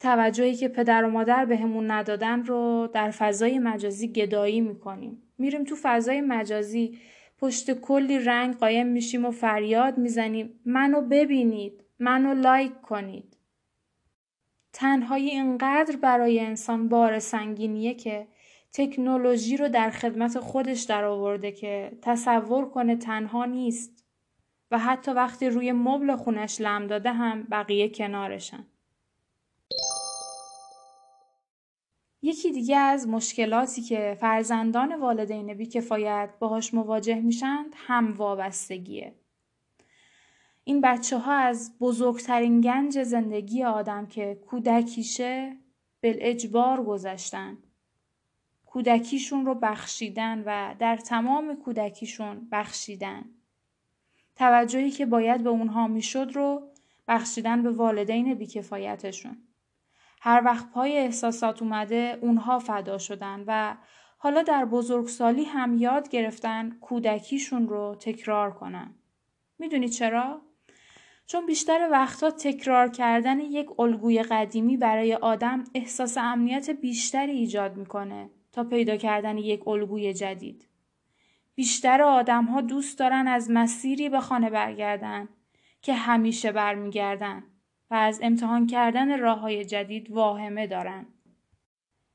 توجهی 0.01 0.55
که 0.55 0.69
پدر 0.69 1.05
و 1.05 1.11
مادر 1.11 1.45
بهمون 1.45 1.91
ندادن 1.91 2.45
رو 2.45 2.89
در 2.93 3.11
فضای 3.11 3.59
مجازی 3.59 4.13
گدایی 4.13 4.61
می‌کنیم. 4.61 5.23
میریم 5.39 5.65
تو 5.65 5.77
فضای 5.83 6.21
مجازی 6.21 6.99
پشت 7.39 7.81
کلی 7.81 8.19
رنگ 8.19 8.57
قایم 8.57 8.87
میشیم 8.87 9.25
و 9.25 9.31
فریاد 9.31 9.99
می‌زنیم. 9.99 10.61
منو 10.65 11.01
ببینید. 11.01 11.85
منو 11.99 12.35
لایک 12.35 12.81
کنید. 12.81 13.28
تنهایی 14.79 15.31
اینقدر 15.31 15.97
برای 15.97 16.41
انسان 16.41 16.89
بار 16.89 17.19
سنگینیه 17.19 17.95
که 17.95 18.27
تکنولوژی 18.73 19.57
رو 19.57 19.69
در 19.69 19.91
خدمت 19.91 20.41
خودش 20.41 20.83
درآورده 20.83 21.53
که 21.53 21.99
تصور 22.03 22.69
کنه 22.69 22.97
تنها 22.97 23.45
نیست 23.45 24.05
و 24.71 24.79
حتی 24.79 25.11
وقتی 25.11 25.49
روی 25.49 25.73
مبل 25.73 26.17
خونش 26.17 26.61
لم 26.61 26.87
داده 26.87 27.13
هم 27.13 27.43
بقیه 27.43 27.89
کنارشن. 27.89 28.67
یکی 32.23 32.53
دیگه 32.53 32.77
از 32.77 33.09
مشکلاتی 33.09 33.83
که 33.83 34.17
فرزندان 34.21 35.01
والدین 35.01 35.55
بیکفایت 35.55 36.31
باهاش 36.39 36.75
مواجه 36.75 37.21
میشند 37.21 37.75
هم 37.77 38.13
وابستگیه. 38.13 39.15
این 40.69 40.81
بچه 40.81 41.19
ها 41.19 41.33
از 41.33 41.79
بزرگترین 41.79 42.61
گنج 42.61 43.03
زندگی 43.03 43.65
آدم 43.65 44.07
که 44.07 44.35
کودکیشه 44.47 45.57
بل 46.03 46.17
اجبار 46.19 46.85
گذشتن. 46.85 47.59
کودکیشون 48.67 49.47
رو 49.47 49.55
بخشیدن 49.55 50.43
و 50.47 50.75
در 50.79 50.97
تمام 50.97 51.57
کودکیشون 51.57 52.49
بخشیدن. 52.53 53.25
توجهی 54.37 54.91
که 54.91 55.07
باید 55.07 55.43
به 55.43 55.51
اونها 55.51 55.87
می‌شد 55.87 56.31
رو 56.35 56.73
بخشیدن 57.09 57.63
به 57.63 57.71
والدین 57.71 58.35
بیکفایتشون. 58.35 59.37
هر 60.21 60.43
وقت 60.45 60.71
پای 60.71 60.99
احساسات 60.99 61.63
اومده 61.63 62.19
اونها 62.23 62.59
فدا 62.59 62.99
شدن 62.99 63.45
و 63.47 63.77
حالا 64.19 64.43
در 64.43 64.65
بزرگسالی 64.65 65.45
هم 65.45 65.79
یاد 65.79 66.09
گرفتن 66.09 66.71
کودکیشون 66.71 67.69
رو 67.69 67.97
تکرار 68.01 68.53
کنن. 68.53 68.95
می‌دونی 69.59 69.89
چرا؟ 69.89 70.48
چون 71.31 71.47
بیشتر 71.47 71.89
وقتها 71.91 72.31
تکرار 72.31 72.89
کردن 72.89 73.41
یک 73.41 73.81
الگوی 73.81 74.23
قدیمی 74.23 74.77
برای 74.77 75.15
آدم 75.15 75.65
احساس 75.75 76.19
امنیت 76.19 76.71
بیشتری 76.71 77.33
ایجاد 77.33 77.77
می‌کنه 77.77 78.31
تا 78.53 78.65
پیدا 78.65 78.97
کردن 78.97 79.39
یک 79.39 79.69
الگوی 79.69 80.13
جدید. 80.13 80.69
بیشتر 81.55 82.03
آدم 82.03 82.45
ها 82.45 82.61
دوست 82.61 82.99
دارن 82.99 83.29
از 83.29 83.51
مسیری 83.51 84.09
به 84.09 84.21
خانه 84.21 84.51
برگردن 84.51 85.29
که 85.83 85.95
همیشه 85.95 86.53
برمیگردن 86.53 87.45
و 87.91 87.95
از 87.95 88.21
امتحان 88.23 88.67
کردن 88.67 89.19
راه 89.19 89.39
های 89.39 89.65
جدید 89.65 90.11
واهمه 90.11 90.67
دارن. 90.67 91.07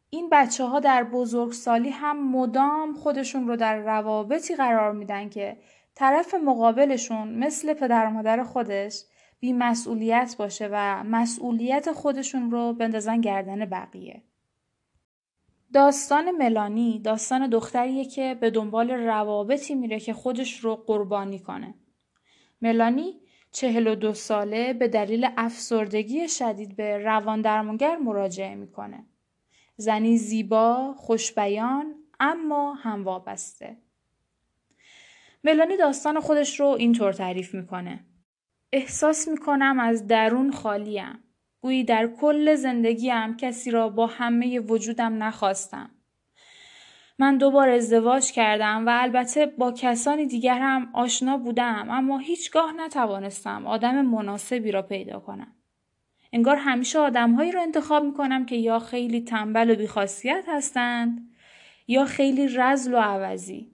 این 0.10 0.30
بچه 0.32 0.64
ها 0.64 0.80
در 0.80 1.04
بزرگسالی 1.04 1.90
هم 1.90 2.32
مدام 2.32 2.94
خودشون 2.94 3.48
رو 3.48 3.56
در 3.56 3.78
روابطی 3.78 4.56
قرار 4.56 4.92
میدن 4.92 5.30
که 5.30 5.58
طرف 5.96 6.34
مقابلشون 6.34 7.28
مثل 7.28 7.74
پدر 7.74 8.08
مادر 8.08 8.44
خودش 8.44 9.04
بی 9.40 9.54
مسئولیت 9.54 10.36
باشه 10.38 10.70
و 10.72 11.04
مسئولیت 11.04 11.92
خودشون 11.92 12.52
رو 12.52 12.74
بندازن 12.74 13.22
گردن 13.22 13.66
بقیه. 13.66 14.24
داستان 15.74 16.32
ملانی 16.32 17.00
داستان 17.00 17.50
دختریه 17.50 18.06
که 18.06 18.38
به 18.42 18.50
دنبال 18.50 18.92
روابطی 18.92 19.76
میره 19.76 20.00
که 20.00 20.14
خودش 20.14 20.60
رو 20.60 20.76
قربانی 20.76 21.40
کنه. 21.40 21.74
ملانی 22.62 23.20
چهل 23.52 23.88
و 23.88 23.96
دو 23.96 24.14
ساله 24.14 24.74
به 24.74 24.88
دلیل 24.88 25.28
افسردگی 25.38 26.28
شدید 26.28 26.76
به 26.76 26.98
روان 26.98 27.42
درمانگر 27.42 27.96
مراجعه 27.96 28.56
می‌کنه. 28.56 29.06
زنی 29.78 30.18
زیبا، 30.18 30.94
خوشبیان، 30.98 31.96
اما 32.20 32.74
هم 32.74 33.04
وابسته. 33.04 33.78
ملانی 35.44 35.78
داستان 35.78 36.20
خودش 36.20 36.60
رو 36.60 36.66
اینطور 36.66 37.14
تعریف 37.14 37.56
می‌کنه. 37.56 38.06
احساس 38.72 39.28
می‌کنم 39.28 39.80
از 39.80 40.08
درون 40.08 40.52
خالیم. 40.52 41.24
گویی 41.62 41.84
در 41.84 42.08
کل 42.08 42.56
زندگیم 42.56 43.38
کسی 43.38 43.72
را 43.72 43.90
با 43.90 44.08
همه 44.08 44.60
وجودم 44.60 45.24
نخواستم. 45.24 45.90
من 47.20 47.38
دوبار 47.38 47.70
ازدواج 47.70 48.32
کردم 48.32 48.86
و 48.86 48.90
البته 48.94 49.46
با 49.46 49.72
کسانی 49.72 50.26
دیگر 50.26 50.60
هم 50.60 50.90
آشنا 50.94 51.38
بودم 51.38 51.88
اما 51.90 52.18
هیچگاه 52.18 52.74
نتوانستم 52.78 53.68
آدم 53.68 54.02
مناسبی 54.02 54.72
را 54.72 54.82
پیدا 54.82 55.20
کنم. 55.20 55.56
انگار 56.34 56.56
همیشه 56.56 57.00
آدمهایی 57.00 57.52
را 57.52 57.62
انتخاب 57.62 58.04
می‌کنم 58.04 58.46
که 58.46 58.56
یا 58.56 58.80
خیلی 58.80 59.22
تنبل 59.22 59.70
و 59.70 59.76
بیخاصیت 59.76 60.46
هستند 60.48 61.30
یا 61.88 62.06
خیلی 62.06 62.48
رزل 62.48 62.94
و 62.94 62.98
عوضی. 62.98 63.73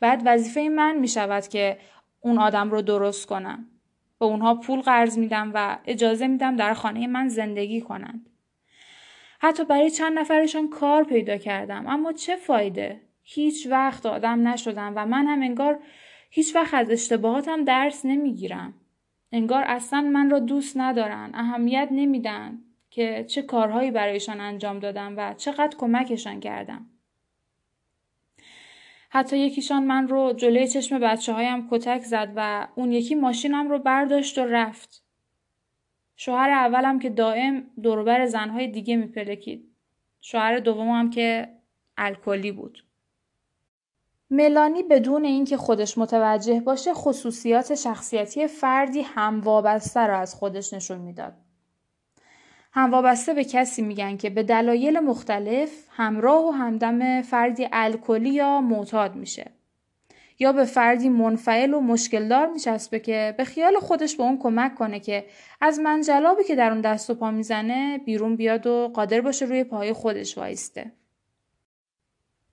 بعد 0.00 0.22
وظیفه 0.24 0.68
من 0.68 0.96
می 0.96 1.08
شود 1.08 1.48
که 1.48 1.78
اون 2.20 2.38
آدم 2.38 2.70
رو 2.70 2.82
درست 2.82 3.26
کنم. 3.26 3.66
به 4.18 4.26
اونها 4.26 4.54
پول 4.54 4.80
قرض 4.80 5.18
میدم 5.18 5.50
و 5.54 5.78
اجازه 5.84 6.26
میدم 6.26 6.56
در 6.56 6.74
خانه 6.74 7.06
من 7.06 7.28
زندگی 7.28 7.80
کنند. 7.80 8.30
حتی 9.40 9.64
برای 9.64 9.90
چند 9.90 10.18
نفرشان 10.18 10.68
کار 10.68 11.04
پیدا 11.04 11.36
کردم 11.36 11.86
اما 11.86 12.12
چه 12.12 12.36
فایده؟ 12.36 13.00
هیچ 13.22 13.66
وقت 13.70 14.06
آدم 14.06 14.48
نشدم 14.48 14.92
و 14.96 15.06
من 15.06 15.26
هم 15.26 15.42
انگار 15.42 15.78
هیچ 16.30 16.56
وقت 16.56 16.74
از 16.74 16.90
اشتباهاتم 16.90 17.64
درس 17.64 18.04
نمی‌گیرم. 18.04 18.74
انگار 19.32 19.64
اصلا 19.66 20.00
من 20.00 20.30
را 20.30 20.38
دوست 20.38 20.76
ندارن، 20.76 21.30
اهمیت 21.34 21.88
نمیدن 21.90 22.58
که 22.90 23.24
چه 23.28 23.42
کارهایی 23.42 23.90
برایشان 23.90 24.40
انجام 24.40 24.78
دادم 24.78 25.14
و 25.16 25.34
چقدر 25.34 25.76
کمکشان 25.76 26.40
کردم. 26.40 26.86
حتی 29.16 29.38
یکیشان 29.38 29.84
من 29.84 30.08
رو 30.08 30.32
جلوی 30.32 30.68
چشم 30.68 30.98
بچه 30.98 31.32
هایم 31.32 31.68
کتک 31.70 32.02
زد 32.02 32.32
و 32.36 32.68
اون 32.74 32.92
یکی 32.92 33.14
ماشینم 33.14 33.70
رو 33.70 33.78
برداشت 33.78 34.38
و 34.38 34.44
رفت. 34.44 35.04
شوهر 36.16 36.50
اولم 36.50 36.98
که 36.98 37.10
دائم 37.10 37.70
دوربر 37.82 38.26
زنهای 38.26 38.68
دیگه 38.68 38.96
میپلکید. 38.96 39.70
شوهر 40.20 40.58
دومم 40.58 41.10
که 41.10 41.48
الکلی 41.96 42.52
بود. 42.52 42.84
ملانی 44.30 44.82
بدون 44.82 45.24
اینکه 45.24 45.56
خودش 45.56 45.98
متوجه 45.98 46.60
باشه 46.60 46.94
خصوصیات 46.94 47.74
شخصیتی 47.74 48.46
فردی 48.46 49.02
هم 49.02 49.40
وابسته 49.40 50.06
را 50.06 50.18
از 50.18 50.34
خودش 50.34 50.72
نشون 50.72 50.98
می‌داد. 50.98 51.43
هم 52.76 52.90
وابسته 52.90 53.34
به 53.34 53.44
کسی 53.44 53.82
میگن 53.82 54.16
که 54.16 54.30
به 54.30 54.42
دلایل 54.42 55.00
مختلف 55.00 55.70
همراه 55.90 56.48
و 56.48 56.50
همدم 56.50 57.22
فردی 57.22 57.68
الکلی 57.72 58.30
یا 58.30 58.60
معتاد 58.60 59.14
میشه. 59.14 59.50
یا 60.38 60.52
به 60.52 60.64
فردی 60.64 61.08
منفعل 61.08 61.74
و 61.74 61.80
مشکلدار 61.80 62.46
میچسبه 62.46 63.00
که 63.00 63.34
به 63.38 63.44
خیال 63.44 63.74
خودش 63.80 64.16
به 64.16 64.22
اون 64.22 64.38
کمک 64.38 64.74
کنه 64.74 65.00
که 65.00 65.24
از 65.60 65.78
منجلابی 65.78 66.44
که 66.44 66.54
در 66.54 66.70
اون 66.70 66.80
دست 66.80 67.10
و 67.10 67.14
پا 67.14 67.30
می‌زنه 67.30 67.98
بیرون 67.98 68.36
بیاد 68.36 68.66
و 68.66 68.90
قادر 68.94 69.20
باشه 69.20 69.44
روی 69.44 69.64
پای 69.64 69.92
خودش 69.92 70.38
وایسته. 70.38 70.92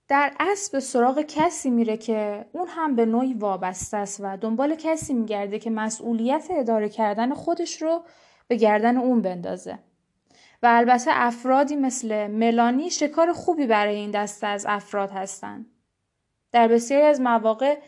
در 0.08 0.32
اصل 0.40 0.72
به 0.72 0.80
سراغ 0.80 1.22
کسی 1.22 1.70
میره 1.70 1.96
که 1.96 2.46
اون 2.52 2.66
هم 2.68 2.96
به 2.96 3.06
نوعی 3.06 3.34
وابسته 3.34 3.96
است 3.96 4.20
و 4.20 4.36
دنبال 4.36 4.74
کسی 4.74 5.14
میگرده 5.14 5.58
که 5.58 5.70
مسئولیت 5.70 6.46
اداره 6.50 6.88
کردن 6.88 7.34
خودش 7.34 7.82
رو 7.82 8.02
به 8.48 8.56
گردن 8.56 8.96
اون 8.96 9.22
بندازه. 9.22 9.78
و 10.62 10.66
البته 10.66 11.10
افرادی 11.14 11.76
مثل 11.76 12.26
ملانی 12.26 12.90
شکار 12.90 13.32
خوبی 13.32 13.66
برای 13.66 13.94
این 13.94 14.10
دسته 14.10 14.46
از 14.46 14.66
افراد 14.68 15.10
هستند. 15.10 15.66
در 16.52 16.68
بسیاری 16.68 17.06
از 17.06 17.20
مواقع 17.20 17.78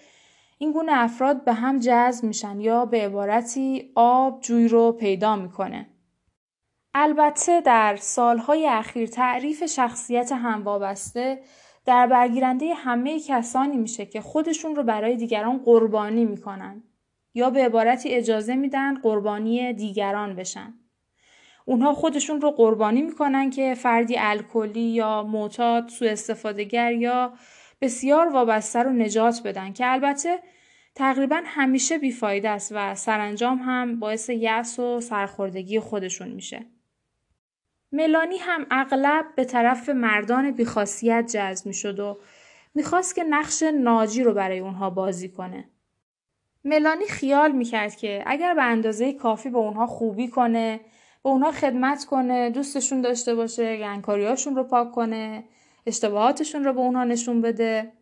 این 0.58 0.72
گونه 0.72 0.92
افراد 0.94 1.44
به 1.44 1.52
هم 1.52 1.78
جذب 1.78 2.24
میشن 2.24 2.60
یا 2.60 2.84
به 2.84 3.04
عبارتی 3.04 3.92
آب 3.94 4.40
جوی 4.40 4.68
رو 4.68 4.92
پیدا 4.92 5.36
می‌کنه. 5.36 5.86
البته 6.94 7.60
در 7.60 7.96
سالهای 7.96 8.68
اخیر 8.68 9.08
تعریف 9.08 9.64
شخصیت 9.66 10.32
هم 10.32 10.62
وابسته 10.62 11.42
در 11.84 12.06
برگیرنده 12.06 12.74
همه 12.74 13.20
کسانی 13.20 13.76
میشه 13.76 14.06
که 14.06 14.20
خودشون 14.20 14.76
رو 14.76 14.82
برای 14.82 15.16
دیگران 15.16 15.58
قربانی 15.58 16.24
می‌کنن 16.24 16.82
یا 17.34 17.50
به 17.50 17.64
عبارتی 17.64 18.08
اجازه 18.08 18.54
میدن 18.54 18.94
قربانی 18.94 19.72
دیگران 19.72 20.36
بشن. 20.36 20.74
اونها 21.64 21.94
خودشون 21.94 22.40
رو 22.40 22.50
قربانی 22.50 23.02
می‌کنن 23.02 23.50
که 23.50 23.74
فردی 23.74 24.16
الکلی 24.18 24.80
یا 24.80 25.22
معتاد 25.22 25.88
سوء 25.88 26.10
استفادهگر 26.10 26.92
یا 26.92 27.32
بسیار 27.80 28.28
وابسته 28.28 28.82
رو 28.82 28.90
نجات 28.90 29.42
بدن 29.44 29.72
که 29.72 29.92
البته 29.92 30.38
تقریبا 30.94 31.42
همیشه 31.44 31.98
بیفایده 31.98 32.50
است 32.50 32.72
و 32.74 32.94
سرانجام 32.94 33.58
هم 33.58 34.00
باعث 34.00 34.28
یأس 34.28 34.78
و 34.78 35.00
سرخوردگی 35.00 35.80
خودشون 35.80 36.28
میشه. 36.28 36.66
ملانی 37.92 38.36
هم 38.36 38.66
اغلب 38.70 39.24
به 39.36 39.44
طرف 39.44 39.88
مردان 39.88 40.50
بیخاصیت 40.50 41.26
جذب 41.26 41.66
می‌شد 41.66 42.00
و 42.00 42.18
می‌خواست 42.74 43.14
که 43.14 43.22
نقش 43.22 43.62
ناجی 43.62 44.22
رو 44.22 44.34
برای 44.34 44.58
اونها 44.58 44.90
بازی 44.90 45.28
کنه. 45.28 45.64
ملانی 46.64 47.06
خیال 47.06 47.52
می‌کرد 47.52 47.96
که 47.96 48.22
اگر 48.26 48.54
به 48.54 48.62
اندازه 48.62 49.12
کافی 49.12 49.50
به 49.50 49.58
اونها 49.58 49.86
خوبی 49.86 50.28
کنه 50.28 50.80
به 51.24 51.30
اونها 51.30 51.52
خدمت 51.52 52.04
کنه 52.04 52.50
دوستشون 52.50 53.00
داشته 53.00 53.34
باشه 53.34 53.76
گنکاریاشون 53.76 54.56
رو 54.56 54.64
پاک 54.64 54.92
کنه 54.92 55.44
اشتباهاتشون 55.86 56.64
رو 56.64 56.72
به 56.72 56.80
اونها 56.80 57.04
نشون 57.04 57.40
بده. 57.40 57.92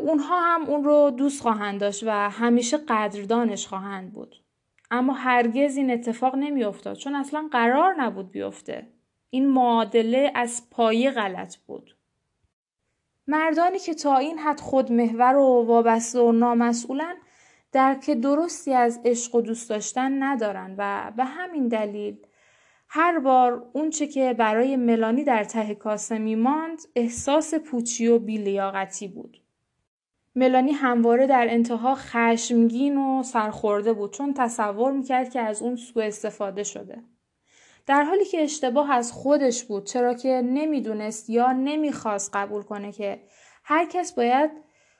اونها 0.00 0.40
هم 0.40 0.64
اون 0.66 0.84
رو 0.84 1.10
دوست 1.10 1.42
خواهند 1.42 1.80
داشت 1.80 2.04
و 2.06 2.30
همیشه 2.30 2.76
قدردانش 2.76 3.66
خواهند 3.66 4.12
بود. 4.12 4.36
اما 4.90 5.12
هرگز 5.12 5.76
این 5.76 5.90
اتفاق 5.90 6.34
نمیافتاد 6.34 6.96
چون 6.96 7.14
اصلا 7.14 7.48
قرار 7.52 7.94
نبود 7.94 8.30
بیفته. 8.30 8.86
این 9.30 9.48
معادله 9.48 10.32
از 10.34 10.62
پایه 10.70 11.10
غلط 11.10 11.56
بود. 11.56 11.96
مردانی 13.26 13.78
که 13.78 13.94
تا 13.94 14.16
این 14.16 14.38
حد 14.38 14.60
خودمحور 14.60 15.36
و 15.36 15.64
وابسته 15.66 16.20
و 16.20 16.32
نامسئولن 16.32 17.14
درک 17.72 18.10
درستی 18.10 18.74
از 18.74 19.00
عشق 19.04 19.34
و 19.34 19.40
دوست 19.40 19.70
داشتن 19.70 20.22
ندارن 20.22 20.74
و 20.78 21.12
به 21.16 21.24
همین 21.24 21.68
دلیل 21.68 22.16
هر 22.88 23.18
بار 23.18 23.70
اونچه 23.72 24.06
که 24.06 24.34
برای 24.38 24.76
ملانی 24.76 25.24
در 25.24 25.44
ته 25.44 25.74
کاسه 25.74 26.18
میماند 26.18 26.78
احساس 26.96 27.54
پوچی 27.54 28.06
و 28.06 28.18
بیلیاقتی 28.18 29.08
بود. 29.08 29.42
ملانی 30.34 30.72
همواره 30.72 31.26
در 31.26 31.46
انتها 31.50 31.94
خشمگین 31.94 32.96
و 32.96 33.22
سرخورده 33.22 33.92
بود 33.92 34.12
چون 34.12 34.34
تصور 34.34 34.92
می‌کرد 34.92 35.30
که 35.30 35.40
از 35.40 35.62
اون 35.62 35.76
سوء 35.76 36.04
استفاده 36.04 36.62
شده. 36.62 37.02
در 37.86 38.02
حالی 38.02 38.24
که 38.24 38.42
اشتباه 38.42 38.90
از 38.90 39.12
خودش 39.12 39.64
بود 39.64 39.86
چرا 39.86 40.14
که 40.14 40.42
نمی‌دونست 40.44 41.30
یا 41.30 41.52
نمی‌خواست 41.52 42.30
قبول 42.36 42.62
کنه 42.62 42.92
که 42.92 43.20
هر 43.64 43.86
کس 43.86 44.12
باید 44.12 44.50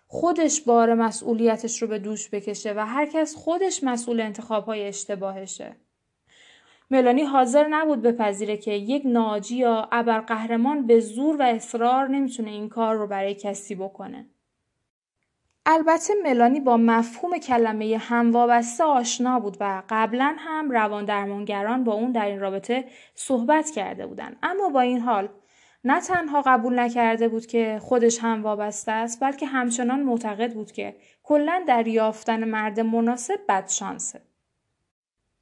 خودش 0.07 0.61
بار 0.61 0.95
مسئولیتش 0.95 1.83
رو 1.83 1.89
به 1.89 1.99
دوش 1.99 2.31
بکشه 2.31 2.75
و 2.77 2.87
هر 2.87 3.07
کس 3.07 3.35
خودش 3.35 3.85
مسئول 3.85 4.21
انتخاب 4.21 4.65
های 4.65 4.89
اشتباهشه. 4.89 5.77
ملانی 6.91 7.23
حاضر 7.23 7.67
نبود 7.69 8.03
بپذیره 8.03 8.57
که 8.57 8.73
یک 8.73 9.03
ناجی 9.07 9.57
یا 9.57 9.89
ابرقهرمان 9.93 10.87
به 10.87 11.01
زور 11.01 11.37
و 11.37 11.43
اصرار 11.43 12.09
نمی‌تونه 12.09 12.51
این 12.51 12.69
کار 12.69 12.97
رو 12.97 13.07
برای 13.07 13.35
کسی 13.35 13.75
بکنه. 13.75 14.27
البته 15.69 16.15
ملانی 16.25 16.61
با 16.61 16.77
مفهوم 16.77 17.39
کلمه 17.39 17.97
هموابسته 18.01 18.85
آشنا 18.85 19.41
بود 19.41 19.57
و 19.61 19.83
قبلا 19.89 20.37
هم 20.39 20.71
روان 20.71 21.05
درمانگران 21.05 21.85
با 21.85 21.93
اون 21.93 22.13
در 22.13 22.27
این 22.27 22.41
رابطه 22.41 22.85
صحبت 23.15 23.71
کرده 23.71 24.07
بودن 24.07 24.37
اما 24.43 24.69
با 24.69 24.81
این 24.81 25.01
حال 25.01 25.29
نه 25.89 26.01
تنها 26.01 26.43
قبول 26.47 26.79
نکرده 26.79 27.29
بود 27.29 27.47
که 27.47 27.79
خودش 27.83 28.19
هم 28.19 28.43
وابسته 28.43 28.93
است 28.93 29.21
بلکه 29.21 29.47
همچنان 29.47 30.03
معتقد 30.03 30.55
بود 30.55 30.73
که 30.73 30.97
کلا 31.23 31.65
در 31.67 31.87
یافتن 31.87 32.45
مرد 32.45 32.81
مناسب 32.81 33.41
بدشانسه 33.49 34.21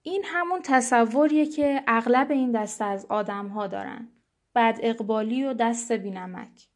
این 0.03 0.23
همون 0.25 0.61
تصوریه 0.63 1.47
که 1.47 1.83
اغلب 1.87 2.31
این 2.31 2.53
دسته 2.53 2.85
از 2.85 3.07
آدم 3.09 3.49
ها 3.49 3.67
دارن. 3.67 4.09
بد 4.55 4.79
اقبالی 4.83 5.45
و 5.45 5.53
دست 5.53 5.93
بینمک. 5.93 6.69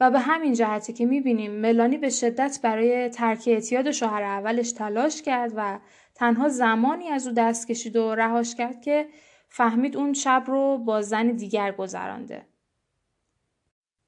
و 0.00 0.10
به 0.10 0.18
همین 0.18 0.52
جهته 0.52 0.92
که 0.92 1.06
می‌بینیم 1.06 1.52
ملانی 1.52 1.98
به 1.98 2.10
شدت 2.10 2.58
برای 2.62 3.08
ترک 3.08 3.44
اعتیاد 3.46 3.90
شوهر 3.90 4.22
اولش 4.22 4.72
تلاش 4.72 5.22
کرد 5.22 5.52
و 5.56 5.78
تنها 6.14 6.48
زمانی 6.48 7.08
از 7.08 7.26
او 7.26 7.32
دست 7.34 7.68
کشید 7.68 7.96
و 7.96 8.14
رهاش 8.14 8.54
کرد 8.54 8.80
که 8.80 9.08
فهمید 9.48 9.96
اون 9.96 10.12
شب 10.12 10.44
رو 10.46 10.78
با 10.78 11.02
زن 11.02 11.26
دیگر 11.26 11.72
گذرانده. 11.72 12.53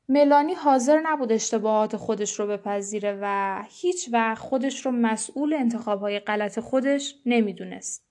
ملانی 0.09 0.55
حاضر 0.55 1.01
نبود 1.01 1.33
اشتباهات 1.33 1.97
خودش 1.97 2.41
رو 2.41 2.47
بپذیره 2.47 3.19
و 3.23 3.63
هیچ 3.69 4.09
وقت 4.13 4.39
خودش 4.39 4.87
رو 4.87 4.93
مسئول 4.93 5.55
انتخابهای 5.55 6.21
غلط 6.21 6.61
خودش 6.61 7.15
نمی‌دونست. 7.27 8.07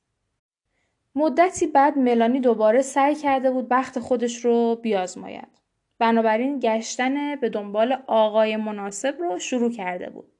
مدتی 1.15 1.67
بعد 1.67 1.97
ملانی 1.97 2.39
دوباره 2.39 2.81
سعی 2.81 3.15
کرده 3.15 3.51
بود 3.51 3.69
بخت 3.69 3.99
خودش 3.99 4.45
رو 4.45 4.75
بیازماید. 4.75 5.47
بنابراین 5.99 6.59
گشتن 6.59 7.35
به 7.35 7.49
دنبال 7.49 7.97
آقای 8.07 8.55
مناسب 8.55 9.15
رو 9.19 9.39
شروع 9.39 9.71
کرده 9.71 10.09
بود. 10.09 10.31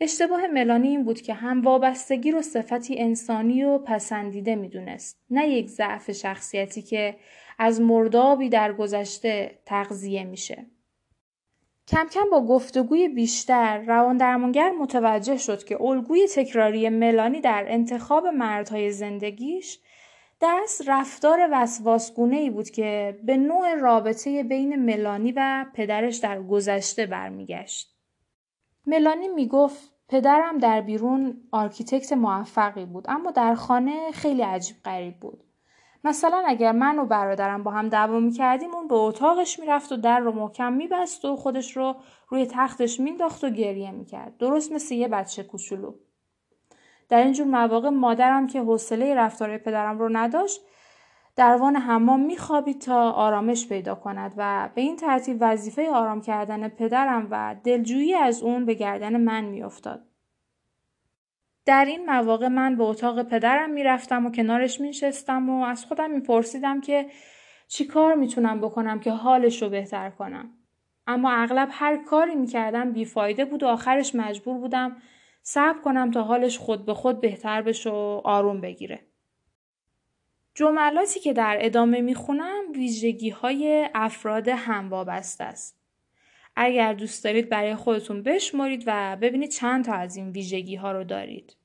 اشتباه 0.00 0.46
ملانی 0.46 0.88
این 0.88 1.04
بود 1.04 1.20
که 1.20 1.34
هم 1.34 1.62
وابستگی 1.62 2.30
رو 2.30 2.42
صفتی 2.42 2.98
انسانی 2.98 3.64
و 3.64 3.78
پسندیده 3.78 4.56
می‌دونست 4.56 5.20
نه 5.30 5.48
یک 5.48 5.68
ضعف 5.68 6.12
شخصیتی 6.12 6.82
که 6.82 7.16
از 7.58 7.80
مردابی 7.80 8.48
در 8.48 8.72
گذشته 8.72 9.58
تغذیه 9.66 10.24
میشه. 10.24 10.66
کم 11.88 12.06
کم 12.08 12.30
با 12.30 12.40
گفتگوی 12.40 13.08
بیشتر 13.08 13.78
روان 13.78 14.16
درمانگر 14.16 14.70
متوجه 14.70 15.36
شد 15.36 15.64
که 15.64 15.82
الگوی 15.82 16.28
تکراری 16.28 16.88
ملانی 16.88 17.40
در 17.40 17.64
انتخاب 17.68 18.26
مردهای 18.26 18.90
زندگیش 18.90 19.78
دست 20.40 20.88
رفتار 20.88 21.48
وسواسگونه 21.52 22.36
ای 22.36 22.50
بود 22.50 22.70
که 22.70 23.18
به 23.24 23.36
نوع 23.36 23.74
رابطه 23.74 24.42
بین 24.42 24.76
ملانی 24.76 25.32
و 25.32 25.66
پدرش 25.74 26.16
در 26.16 26.42
گذشته 26.42 27.06
برمیگشت. 27.06 27.94
ملانی 28.86 29.28
می‌گفت 29.28 29.92
پدرم 30.08 30.58
در 30.58 30.80
بیرون 30.80 31.40
architect 31.52 32.12
موفقی 32.12 32.84
بود 32.84 33.04
اما 33.08 33.30
در 33.30 33.54
خانه 33.54 34.12
خیلی 34.12 34.42
عجیب 34.42 34.76
غریب 34.84 35.20
بود. 35.20 35.44
مثلا 36.04 36.42
اگر 36.46 36.72
من 36.72 36.98
و 36.98 37.04
برادرم 37.04 37.62
با 37.62 37.70
هم 37.70 37.88
دعوا 37.88 38.20
می‌کردیم 38.20 38.74
اون 38.74 38.88
به 38.88 38.94
اتاقش 38.94 39.60
می‌رفت 39.60 39.92
و 39.92 39.96
در 39.96 40.18
رو 40.18 40.32
محکم 40.32 40.72
میبست 40.72 41.24
و 41.24 41.36
خودش 41.36 41.76
رو 41.76 41.96
روی 42.28 42.46
تختش 42.46 43.00
مینداخت 43.00 43.44
و 43.44 43.50
گریه 43.50 43.90
می‌کرد. 43.90 44.36
درست 44.36 44.72
مثل 44.72 44.94
یه 44.94 45.08
بچه 45.08 45.42
کوچولو. 45.42 45.94
در 47.08 47.22
اینجور 47.22 47.46
مواقع 47.46 47.88
مادرم 47.88 48.46
که 48.46 48.60
حوصله 48.60 49.14
رفتار 49.14 49.58
پدرم 49.58 49.98
رو 49.98 50.08
نداشت 50.12 50.60
در 51.36 51.56
وان 51.56 51.76
حمام 51.76 52.20
میخوابید 52.20 52.80
تا 52.80 53.10
آرامش 53.10 53.68
پیدا 53.68 53.94
کند 53.94 54.34
و 54.36 54.68
به 54.74 54.80
این 54.80 54.96
ترتیب 54.96 55.36
وظیفه 55.40 55.90
آرام 55.90 56.20
کردن 56.20 56.68
پدرم 56.68 57.28
و 57.30 57.56
دلجویی 57.64 58.14
از 58.14 58.42
اون 58.42 58.64
به 58.64 58.74
گردن 58.74 59.20
من 59.20 59.44
میافتاد. 59.44 60.07
در 61.68 61.84
این 61.84 62.06
مواقع 62.06 62.48
من 62.48 62.76
به 62.76 62.84
اتاق 62.84 63.22
پدرم 63.22 63.70
می‌رفتم 63.70 64.26
و 64.26 64.30
کنارش 64.30 64.80
میشستم 64.80 65.50
و 65.50 65.64
از 65.64 65.84
خودم 65.84 66.10
میپرسیدم 66.10 66.80
که 66.80 67.06
چی 67.68 67.84
کار 67.84 68.14
می‌تونم 68.14 68.60
بکنم 68.60 69.00
که 69.00 69.10
حالش 69.10 69.62
رو 69.62 69.68
بهتر 69.68 70.10
کنم. 70.10 70.50
اما 71.06 71.30
اغلب 71.32 71.68
هر 71.72 71.96
کاری 71.96 72.34
می‌کردم 72.34 72.92
بیفایده 72.92 73.44
بود 73.44 73.62
و 73.62 73.66
آخرش 73.66 74.14
مجبور 74.14 74.58
بودم 74.58 74.96
صبر 75.42 75.78
کنم 75.78 76.10
تا 76.10 76.22
حالش 76.22 76.58
خود 76.58 76.86
به 76.86 76.94
خود 76.94 77.20
بهتر 77.20 77.62
بشه 77.62 77.90
و 77.90 78.20
آروم 78.24 78.60
بگیره. 78.60 79.00
جملاتی 80.54 81.20
که 81.20 81.32
در 81.32 81.58
ادامه 81.60 82.00
می‌خونم 82.00 82.62
ویژگی 82.74 83.30
های 83.30 83.88
افراد 83.94 84.48
هم 84.48 84.90
وابسته 84.90 85.44
است. 85.44 85.80
اگر 86.56 86.92
دوست 86.92 87.24
دارید 87.24 87.48
برای 87.48 87.74
خودتون 87.74 88.22
بشمارید 88.22 88.84
و 88.86 89.16
ببینید 89.16 89.50
چند 89.50 89.84
تا 89.84 89.92
از 89.92 90.16
این 90.16 90.30
ویژگی 90.30 90.76
ها 90.76 90.92
رو 90.92 91.04
دارید. 91.04 91.57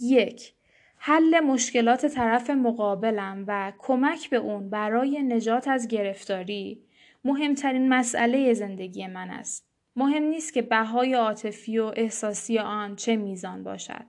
یک 0.00 0.54
حل 0.96 1.40
مشکلات 1.40 2.06
طرف 2.06 2.50
مقابلم 2.50 3.44
و 3.46 3.72
کمک 3.78 4.30
به 4.30 4.36
اون 4.36 4.70
برای 4.70 5.22
نجات 5.22 5.68
از 5.68 5.88
گرفتاری 5.88 6.82
مهمترین 7.24 7.88
مسئله 7.88 8.54
زندگی 8.54 9.06
من 9.06 9.30
است. 9.30 9.66
مهم 9.96 10.22
نیست 10.22 10.52
که 10.52 10.62
بهای 10.62 11.14
عاطفی 11.14 11.78
و 11.78 11.92
احساسی 11.96 12.58
آن 12.58 12.96
چه 12.96 13.16
میزان 13.16 13.64
باشد. 13.64 14.04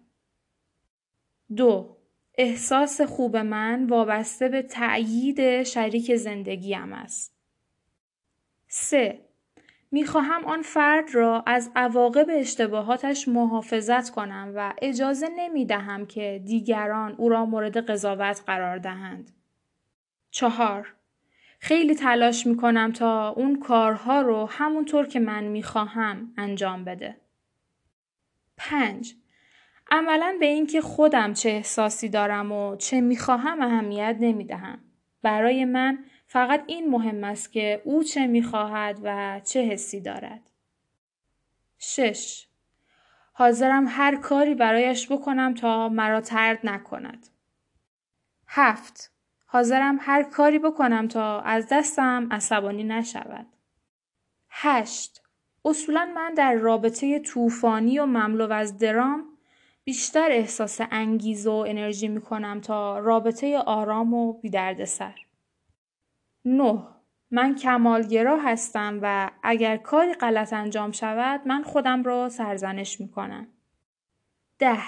دو 1.56 1.98
احساس 2.38 3.02
خوب 3.02 3.38
من 3.38 3.88
وابسته 3.88 4.50
به 4.50 4.62
تأیید 4.62 5.64
شریک 5.64 6.16
زندگیم 6.16 6.94
است. 6.94 7.34
سه 8.68 9.27
می‌خواهم 9.92 10.46
آن 10.46 10.62
فرد 10.62 11.16
را 11.16 11.44
از 11.46 11.72
عواقب 11.76 12.26
اشتباهاتش 12.30 13.28
محافظت 13.28 14.10
کنم 14.10 14.54
و 14.56 14.74
اجازه 14.82 15.28
نمی 15.38 15.66
دهم 15.66 16.06
که 16.06 16.42
دیگران 16.46 17.16
او 17.18 17.30
را 17.30 17.46
مورد 17.46 17.78
قضاوت 17.78 18.44
قرار 18.46 18.78
دهند. 18.78 19.32
چهار 20.32 20.94
خیلی 21.60 21.96
تلاش 21.96 22.48
می 22.48 22.58
کنم 22.58 22.92
تا 22.92 23.30
اون 23.30 23.60
کارها 23.60 24.22
رو 24.22 24.46
همونطور 24.46 25.08
که 25.08 25.20
من 25.20 25.44
می 25.44 25.64
خواهم 25.64 26.34
انجام 26.38 26.84
بده. 26.84 27.18
پنج 28.58 29.14
عملا 29.92 30.38
به 30.40 30.46
اینکه 30.46 30.82
خودم 30.82 31.34
چه 31.34 31.50
احساسی 31.50 32.10
دارم 32.10 32.52
و 32.52 32.76
چه 32.76 33.02
می 33.02 33.18
خواهم 33.18 33.62
اهمیت 33.62 34.18
نمی 34.20 34.46
دهم. 34.46 34.80
برای 35.22 35.66
من 35.66 36.00
فقط 36.28 36.64
این 36.68 36.90
مهم 36.90 37.24
است 37.24 37.52
که 37.52 37.82
او 37.86 38.04
چه 38.04 38.28
می‌خواهد 38.28 39.00
و 39.04 39.42
چه 39.46 39.62
حسی 39.62 40.02
دارد. 40.02 40.50
6. 41.78 42.48
حاضرم 43.34 43.86
هر 43.88 44.16
کاری 44.16 44.56
برایش 44.56 45.12
بکنم 45.12 45.54
تا 45.54 45.90
مرا 45.90 46.22
ترد 46.22 46.60
نکند. 46.64 47.28
7. 48.48 49.12
حاضرم 49.46 49.98
هر 50.02 50.24
کاری 50.24 50.60
بکنم 50.60 51.08
تا 51.08 51.42
از 51.42 51.68
دستم 51.72 52.28
عصبانی 52.32 52.84
نشود. 52.84 53.46
8. 54.50 55.22
اصولا 55.66 56.12
من 56.16 56.34
در 56.34 56.54
رابطه 56.54 57.20
طوفانی 57.20 58.00
و 58.00 58.06
مملو 58.06 58.52
از 58.52 58.78
درام 58.78 59.26
بیشتر 59.84 60.32
احساس 60.32 60.82
انگیز 60.92 61.48
و 61.48 61.52
انرژی 61.52 62.08
می 62.08 62.22
کنم 62.22 62.62
تا 62.62 63.00
رابطه 63.00 63.58
آرام 63.58 64.14
و 64.14 64.34
بیدردسر. 64.34 65.27
نه 66.48 66.84
من 67.32 67.56
کمالگرا 67.56 68.38
هستم 68.38 69.00
و 69.02 69.32
اگر 69.44 69.78
کاری 69.78 70.14
غلط 70.14 70.54
انجام 70.54 70.92
شود 70.92 71.42
من 71.46 71.64
خودم 71.64 72.04
را 72.04 72.30
سرزنش 72.30 73.00
می 73.00 73.12
کنم. 73.12 73.48
ده 74.60 74.80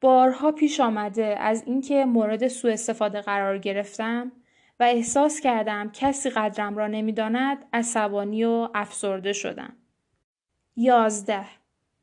بارها 0.00 0.52
پیش 0.52 0.80
آمده 0.80 1.36
از 1.40 1.62
اینکه 1.66 2.04
مورد 2.04 2.48
سوء 2.48 2.72
استفاده 2.72 3.20
قرار 3.20 3.58
گرفتم 3.58 4.32
و 4.80 4.82
احساس 4.82 5.40
کردم 5.40 5.90
کسی 5.92 6.30
قدرم 6.30 6.76
را 6.76 6.86
نمی‌داند 6.86 7.64
عصبانی 7.72 8.44
و 8.44 8.68
افسرده 8.74 9.32
شدم. 9.32 9.76
یازده 10.76 11.44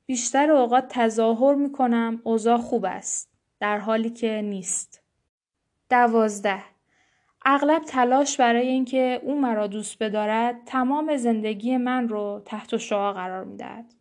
بیشتر 0.06 0.52
اوقات 0.52 0.88
تظاهر 0.90 1.56
می 1.56 1.72
کنم 1.72 2.22
اوضاع 2.24 2.58
خوب 2.58 2.86
است 2.86 3.32
در 3.60 3.78
حالی 3.78 4.10
که 4.10 4.42
نیست. 4.42 5.04
دوازده 5.90 6.77
اغلب 7.50 7.84
تلاش 7.84 8.38
برای 8.38 8.68
اینکه 8.68 9.22
او 9.24 9.42
مرا 9.42 9.68
دوست 9.68 10.04
بدارد 10.04 10.56
تمام 10.66 11.18
زندگی 11.18 11.78
من 11.78 12.10
رو 12.10 12.42
تحت 12.46 12.78
شعا 12.78 13.14
قرار 13.14 13.44
می‌دهد. 13.44 13.94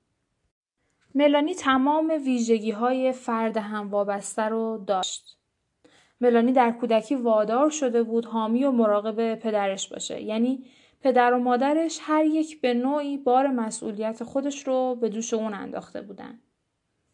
ملانی 1.14 1.54
تمام 1.54 2.12
ویژگی 2.24 2.70
های 2.70 3.12
فرد 3.12 3.56
هم 3.56 3.90
وابسته 3.90 4.42
رو 4.42 4.84
داشت. 4.86 5.38
ملانی 6.20 6.52
در 6.52 6.70
کودکی 6.70 7.14
وادار 7.14 7.70
شده 7.70 8.02
بود 8.02 8.24
حامی 8.24 8.64
و 8.64 8.70
مراقب 8.70 9.34
پدرش 9.34 9.88
باشه. 9.88 10.22
یعنی 10.22 10.64
پدر 11.02 11.34
و 11.34 11.38
مادرش 11.38 11.98
هر 12.02 12.24
یک 12.24 12.60
به 12.60 12.74
نوعی 12.74 13.16
بار 13.16 13.46
مسئولیت 13.46 14.24
خودش 14.24 14.66
رو 14.66 14.94
به 15.00 15.08
دوش 15.08 15.34
اون 15.34 15.54
انداخته 15.54 16.02
بودن. 16.02 16.40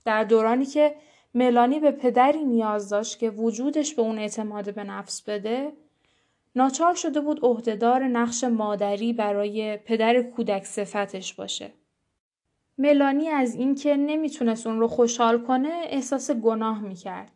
در 0.04 0.24
دورانی 0.24 0.66
که 0.66 0.94
ملانی 1.34 1.80
به 1.80 1.90
پدری 1.90 2.44
نیاز 2.44 2.88
داشت 2.88 3.18
که 3.18 3.30
وجودش 3.30 3.94
به 3.94 4.02
اون 4.02 4.18
اعتماد 4.18 4.74
به 4.74 4.84
نفس 4.84 5.22
بده 5.22 5.72
ناچار 6.56 6.94
شده 6.94 7.20
بود 7.20 7.44
عهدهدار 7.44 8.04
نقش 8.04 8.44
مادری 8.44 9.12
برای 9.12 9.76
پدر 9.76 10.22
کودک 10.22 10.64
صفتش 10.64 11.34
باشه. 11.34 11.72
ملانی 12.78 13.28
از 13.28 13.54
اینکه 13.54 13.96
نمی‌تونست 13.96 14.66
اون 14.66 14.80
رو 14.80 14.88
خوشحال 14.88 15.42
کنه 15.42 15.80
احساس 15.84 16.30
گناه 16.30 16.80
می‌کرد 16.80 17.32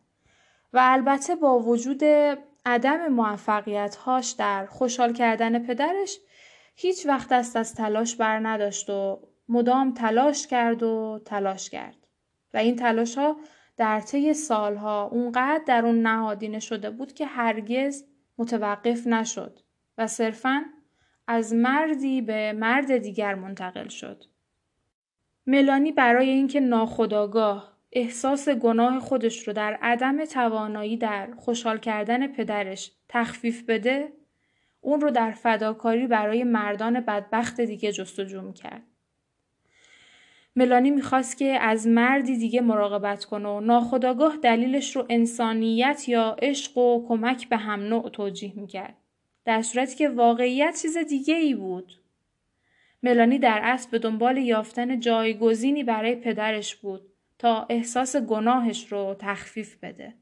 و 0.72 0.80
البته 0.82 1.36
با 1.36 1.58
وجود 1.58 2.04
عدم 2.66 3.08
موفقیت 3.08 3.96
هاش 3.96 4.30
در 4.30 4.66
خوشحال 4.66 5.12
کردن 5.12 5.66
پدرش 5.66 6.18
هیچ 6.76 7.06
وقت 7.06 7.28
دست 7.28 7.56
از 7.56 7.74
تلاش 7.74 8.16
بر 8.16 8.38
نداشت 8.38 8.90
و 8.90 9.20
مدام 9.48 9.94
تلاش 9.94 10.46
کرد 10.46 10.82
و 10.82 11.20
تلاش 11.24 11.70
کرد 11.70 11.96
و 12.54 12.56
این 12.56 12.76
تلاش 12.76 13.18
ها 13.18 13.36
در 13.76 14.00
طی 14.00 14.34
سالها 14.34 15.08
اونقدر 15.12 15.64
در 15.66 15.86
اون 15.86 16.02
نهادینه 16.02 16.60
شده 16.60 16.90
بود 16.90 17.12
که 17.12 17.26
هرگز 17.26 18.04
متوقف 18.38 19.06
نشد 19.06 19.58
و 19.98 20.06
صرفا 20.06 20.64
از 21.26 21.54
مردی 21.54 22.22
به 22.22 22.52
مرد 22.52 22.96
دیگر 22.96 23.34
منتقل 23.34 23.88
شد. 23.88 24.24
ملانی 25.46 25.92
برای 25.92 26.28
اینکه 26.30 26.60
ناخداگاه 26.60 27.76
احساس 27.92 28.48
گناه 28.48 29.00
خودش 29.00 29.48
رو 29.48 29.52
در 29.54 29.78
عدم 29.82 30.24
توانایی 30.24 30.96
در 30.96 31.34
خوشحال 31.36 31.78
کردن 31.78 32.26
پدرش 32.26 32.92
تخفیف 33.08 33.62
بده 33.62 34.12
اون 34.80 35.00
رو 35.00 35.10
در 35.10 35.30
فداکاری 35.30 36.06
برای 36.06 36.44
مردان 36.44 37.00
بدبخت 37.00 37.60
دیگه 37.60 37.92
جستجو 37.92 38.42
می‌کرد. 38.42 38.82
ملانی 40.56 40.90
می‌خواست 40.90 41.36
که 41.36 41.58
از 41.60 41.86
مردی 41.86 42.38
دیگه 42.38 42.60
مراقبت 42.60 43.24
کنه 43.24 43.48
و 43.48 43.60
ناخداگاه 43.60 44.36
دلیلش 44.36 44.96
رو 44.96 45.06
انسانیت 45.08 46.08
یا 46.08 46.36
عشق 46.42 46.78
و 46.78 47.08
کمک 47.08 47.48
به 47.48 47.56
هم 47.56 47.80
نوع 47.80 48.10
توجیه 48.10 48.52
می‌کرد. 48.56 48.96
در 49.44 49.62
صورتی 49.62 49.96
که 49.96 50.08
واقعیت 50.08 50.78
چیز 50.82 50.96
دیگه 50.98 51.34
ای 51.34 51.54
بود. 51.54 51.92
ملانی 53.02 53.38
در 53.38 53.60
اصل 53.62 53.90
به 53.90 53.98
دنبال 53.98 54.36
یافتن 54.36 55.00
جایگزینی 55.00 55.84
برای 55.84 56.14
پدرش 56.14 56.76
بود 56.76 57.00
تا 57.38 57.66
احساس 57.70 58.16
گناهش 58.16 58.92
رو 58.92 59.16
تخفیف 59.18 59.76
بده. 59.82 60.14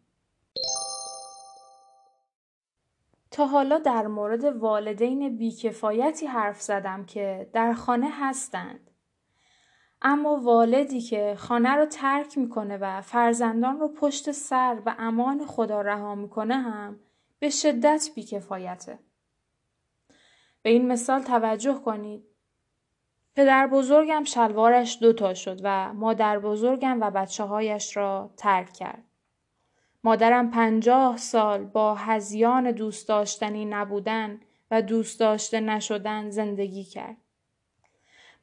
تا 3.31 3.47
حالا 3.47 3.79
در 3.79 4.07
مورد 4.07 4.45
والدین 4.45 5.37
بیکفایتی 5.37 6.27
حرف 6.27 6.61
زدم 6.61 7.07
که 7.07 7.51
در 7.53 7.73
خانه 7.73 8.09
هستند. 8.13 8.91
اما 10.05 10.37
والدی 10.37 11.01
که 11.01 11.35
خانه 11.39 11.71
رو 11.71 11.87
ترک 11.87 12.39
می‌کنه 12.39 12.77
و 12.77 13.01
فرزندان 13.01 13.81
رو 13.81 13.89
پشت 13.89 14.33
سر 14.33 14.83
و 14.87 14.95
امان 14.99 15.47
خدا 15.47 15.81
رها 15.81 16.15
می‌کنه 16.15 16.55
هم 16.55 17.01
به 17.39 17.51
شدت 17.51 18.11
بیکفایته. 18.15 18.99
به 20.63 20.71
این 20.71 20.89
مثال 20.89 21.23
توجه 21.23 21.75
کنید. 21.75 22.25
پدر 23.37 23.67
بزرگم 23.67 24.25
شلوارش 24.25 24.99
دوتا 25.01 25.35
شد 25.35 25.61
و 25.63 25.93
مادر 25.93 26.39
بزرگم 26.39 27.01
و 27.01 27.11
بچه 27.11 27.45
هایش 27.45 27.97
را 27.97 28.31
ترک 28.37 28.73
کرد. 28.73 29.05
مادرم 30.05 30.51
پنجاه 30.51 31.17
سال 31.17 31.65
با 31.65 31.95
هزیان 31.95 32.71
دوست 32.71 33.09
داشتنی 33.09 33.65
نبودن 33.65 34.41
و 34.71 34.83
دوست 34.83 35.21
داشته 35.21 35.61
نشدن 35.61 36.31
زندگی 36.31 36.85
کرد. 36.85 37.17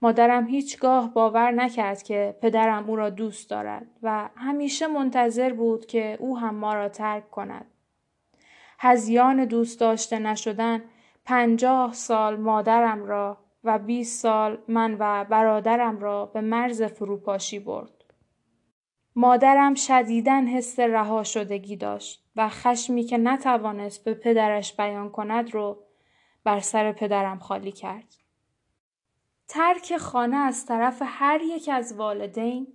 مادرم 0.04 0.48
هیچگاه 0.48 1.14
باور 1.14 1.52
نکرد 1.52 2.04
که 2.04 2.38
پدرم 2.42 2.90
او 2.90 2.96
را 2.96 3.10
دوست 3.10 3.50
دارد 3.50 3.88
و 4.04 4.30
همیشه 4.36 4.88
منتظر 4.88 5.54
بود 5.54 5.86
که 5.86 6.18
او 6.20 6.38
هم 6.38 6.56
ما 6.56 6.74
را 6.74 6.90
ترک 6.90 7.30
کند. 7.30 7.66
هزیان 8.80 9.46
دوست 9.46 9.80
داشته 9.80 10.20
نشدن 10.20 10.82
پنجاه 11.26 11.94
سال 11.94 12.36
مادرم 12.36 13.06
را 13.06 13.38
و 13.64 13.80
20 13.80 14.22
سال 14.22 14.58
من 14.68 14.96
و 15.00 15.26
برادرم 15.26 16.00
را 16.00 16.26
به 16.26 16.42
مرز 16.42 16.84
فروپاشی 16.84 17.60
برد. 17.60 18.04
مادرم 19.16 19.74
شدیدن 19.74 20.48
حس 20.48 20.80
رها 20.80 21.24
شدگی 21.24 21.76
داشت 21.76 22.26
و 22.36 22.50
خشمی 22.50 23.04
که 23.04 23.18
نتوانست 23.18 24.04
به 24.04 24.14
پدرش 24.14 24.76
بیان 24.76 25.10
کند 25.10 25.54
رو 25.54 25.84
بر 26.44 26.60
سر 26.60 26.92
پدرم 26.92 27.40
خالی 27.40 27.72
کرد. 27.72 28.21
ترک 29.54 29.98
خانه 29.98 30.38
از 30.38 30.66
طرف 30.66 31.02
هر 31.06 31.42
یک 31.42 31.70
از 31.74 31.94
والدین 31.94 32.68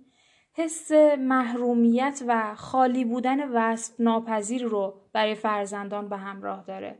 حس 0.53 0.91
محرومیت 1.19 2.23
و 2.27 2.55
خالی 2.55 3.05
بودن 3.05 3.49
وصف 3.49 3.99
ناپذیر 3.99 4.63
رو 4.63 5.01
برای 5.13 5.35
فرزندان 5.35 6.09
به 6.09 6.17
همراه 6.17 6.63
داره 6.63 6.99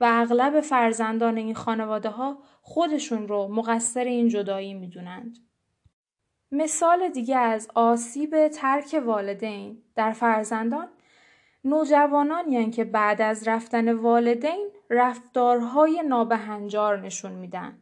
و 0.00 0.06
اغلب 0.10 0.60
فرزندان 0.60 1.36
این 1.36 1.54
خانواده 1.54 2.08
ها 2.08 2.38
خودشون 2.62 3.28
رو 3.28 3.48
مقصر 3.48 4.04
این 4.04 4.28
جدایی 4.28 4.74
می‌دونند. 4.74 5.38
مثال 6.52 7.08
دیگه 7.08 7.36
از 7.36 7.68
آسیب 7.74 8.48
ترک 8.48 9.02
والدین 9.06 9.82
در 9.96 10.12
فرزندان 10.12 10.88
نوجوانانی 11.64 12.52
یعنی 12.52 12.70
که 12.70 12.84
بعد 12.84 13.22
از 13.22 13.48
رفتن 13.48 13.92
والدین 13.92 14.70
رفتارهای 14.90 16.02
نابهنجار 16.02 17.00
نشون 17.00 17.32
میدن. 17.32 17.78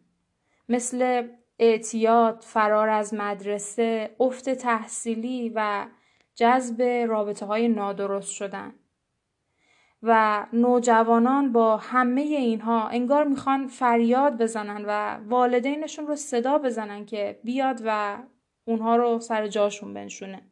مثل 0.69 1.29
اعتیاد، 1.59 2.43
فرار 2.47 2.89
از 2.89 3.15
مدرسه، 3.15 4.17
افت 4.21 4.51
تحصیلی 4.51 5.53
و 5.55 5.87
جذب 6.35 6.83
رابطه 6.83 7.47
های 7.47 7.69
نادرست 7.69 8.31
شدن. 8.31 8.75
و 10.03 10.47
نوجوانان 10.53 11.53
با 11.53 11.77
همه 11.77 12.21
اینها 12.21 12.89
انگار 12.89 13.25
می‌خوان 13.25 13.67
فریاد 13.67 14.43
بزنن 14.43 14.85
و 14.87 15.19
والدینشون 15.29 16.07
رو 16.07 16.17
صدا 16.17 16.59
بزنن 16.59 17.05
که 17.07 17.41
بیاد 17.45 17.81
و 17.85 18.19
اونها 18.65 18.97
رو 18.97 19.21
سر 19.21 19.47
جاشون 19.47 19.95
بنشونه. 19.95 20.43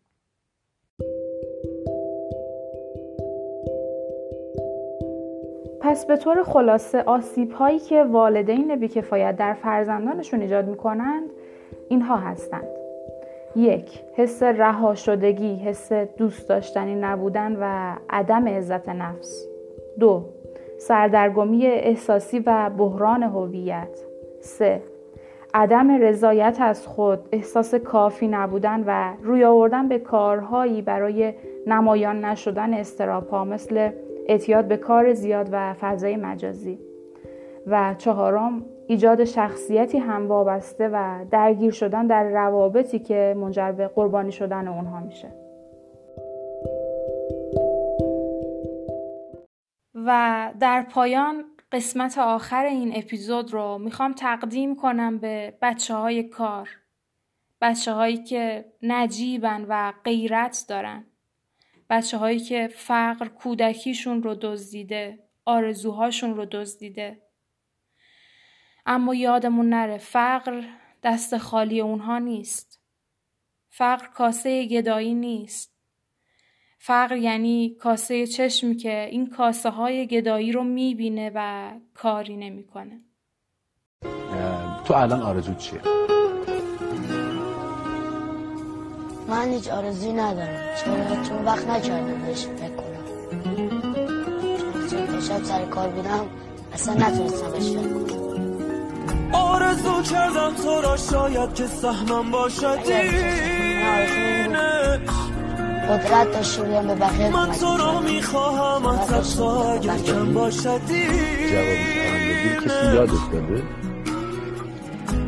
پس 5.85 6.07
به 6.07 6.17
طور 6.17 6.43
خلاصه 6.43 7.03
آسیب 7.03 7.53
هایی 7.53 7.79
که 7.79 8.05
والدین 8.05 8.77
بیکفایت 8.77 9.37
در 9.37 9.55
فرزندانشون 9.55 10.41
ایجاد 10.41 10.69
می‌کنند 10.69 11.31
اینها 11.89 12.17
هستند. 12.17 12.69
یک 13.57 14.01
حس 14.17 14.43
رها 14.43 14.95
شدگی، 14.95 15.57
حس 15.57 15.93
دوست 15.93 16.49
داشتنی 16.49 16.95
نبودن 16.95 17.57
و 17.61 17.95
عدم 18.11 18.49
عزت 18.49 18.89
نفس. 18.89 19.47
دو 20.01 20.25
سردرگمی 20.79 21.67
احساسی 21.67 22.43
و 22.47 22.71
بحران 22.79 23.23
هویت. 23.23 23.99
سه 24.41 24.83
عدم 25.55 26.03
رضایت 26.03 26.57
از 26.61 26.87
خود، 26.87 27.19
احساس 27.33 27.75
کافی 27.75 28.29
نبودن 28.29 28.85
و 28.87 29.13
روی 29.23 29.45
آوردن 29.45 29.89
به 29.89 29.99
کارهایی 29.99 30.83
برای 30.83 31.35
نمایان 31.67 32.25
نشدن 32.25 32.75
استراپا 32.75 33.45
مثل 33.45 33.91
اعتیاد 34.29 34.69
به 34.69 34.77
کار 34.77 35.13
زیاد 35.13 35.49
و 35.53 35.75
فضای 35.81 36.17
مجازی. 36.17 36.79
و 37.67 37.95
چهارم 37.99 38.65
ایجاد 38.87 39.25
شخصیتی 39.25 39.99
هم 39.99 40.29
وابسته 40.29 40.91
و 40.93 41.25
درگیر 41.31 41.71
شدن 41.71 42.07
در 42.07 42.25
روابطی 42.25 42.99
که 42.99 43.35
منجر 43.39 43.73
به 43.73 43.89
قربانی 43.89 44.33
شدن 44.33 44.69
اونها 44.69 45.01
میشه. 45.01 45.29
و 49.95 50.51
در 50.61 50.83
پایان 50.83 51.45
قسمت 51.73 52.19
آخر 52.19 52.65
این 52.65 52.93
اپیزود 52.97 53.53
رو 53.53 53.79
می‌خوام 53.79 54.13
تقدیم 54.13 54.77
کنم 54.77 55.19
به 55.19 55.55
بچه 55.63 55.95
های 55.95 56.23
کار. 56.23 56.69
بچه 57.61 57.93
هایی 57.93 58.17
که 58.17 58.65
نجیبن 58.83 59.67
و 59.69 59.93
غیرت 60.05 60.65
دارن. 60.69 61.05
بچه 61.91 62.19
هایی 62.19 62.41
که 62.41 62.69
فقر 62.75 63.29
کودکیشون 63.29 64.23
رو 64.23 64.35
دزدیده 64.35 65.19
آرزوهاشون 65.45 66.37
رو 66.37 66.45
دزدیده 66.45 67.23
اما 68.87 69.15
یادمون 69.15 69.69
نره 69.69 69.99
فقر 69.99 70.63
دست 71.03 71.39
خالی 71.39 71.81
اونها 71.81 72.19
نیست 72.19 72.81
فقر 73.71 74.07
کاسه 74.07 74.67
گدایی 74.67 75.15
نیست 75.15 75.75
فقر 76.79 77.17
یعنی 77.17 77.77
کاسه 77.81 78.27
چشمی 78.27 78.77
که 78.77 79.09
این 79.11 79.31
کاسه 79.31 79.71
های 79.71 80.07
گدایی 80.07 80.53
رو 80.53 80.65
می‌بینه 80.65 81.31
و 81.35 81.71
کاری 81.95 82.37
نمی‌کنه. 82.37 83.01
تو 84.85 84.95
الان 84.95 85.23
آرزو 85.23 85.55
چیه؟ 85.55 85.81
من 89.29 89.49
هیچ 89.53 89.69
آرزوی 89.69 90.13
ندارم. 90.13 90.61
چرا 90.85 91.23
چون 91.29 91.45
وقت 91.45 91.69
نکردم 91.69 92.23
بهش 92.27 92.47
فکر 92.47 92.77
کنم. 92.77 93.05
چون 94.91 95.21
شب 95.21 95.45
سر 95.45 95.65
کار 95.65 95.89
بودم 95.89 96.27
اصلا 96.73 96.95
نتونستم 96.95 97.51
بهش 97.51 97.71
فکر 97.71 97.89
کنم. 97.89 98.25
آرزو 99.33 100.03
کردم 100.03 100.55
تو 100.65 100.81
را 100.81 100.97
شاید 100.97 101.55
که 101.55 101.67
سهمم 101.67 102.31
باشد 102.31 102.79
قدرت 105.89 106.33
داشتی 106.33 106.63
بودم 106.63 106.87
به 106.87 106.95
بقیه 106.95 107.31
من 107.31 107.53
تو 107.53 107.77
را 107.77 108.01
می‌خواهم 108.01 108.87
حتی 108.87 109.43
اگر 109.43 109.99
کم 109.99 110.35
باشدی 110.35 111.07
جوابی 111.51 112.57
کسی 112.65 112.95
یادت 112.95 113.33
داده؟ 113.33 113.84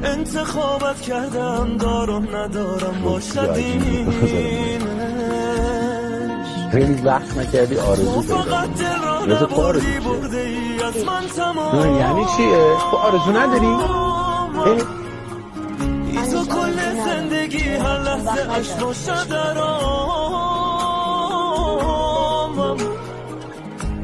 انتخابت 0.05 1.01
کردم 1.01 1.77
دارم 1.77 2.37
ندارم 2.37 3.03
باشدی 3.05 4.07
خیلی 6.73 7.03
وقت 7.03 7.37
نکردی 7.39 7.79
آرزو 7.79 8.23
برده 10.05 10.39
ای 10.39 10.83
از 10.83 11.05
من 11.05 11.27
تمام. 11.37 11.97
یعنی 11.97 12.25
چیه؟ 12.37 12.77
تو 12.91 12.97
آرزو 12.97 13.31
نداری؟ 13.31 13.77
تو 16.33 16.45
کل 16.45 16.79
زندگی 17.07 17.69
هر 17.69 17.99
لحظه 17.99 18.51
اش 18.51 18.71
باشد 18.73 19.29
درامم 19.29 20.37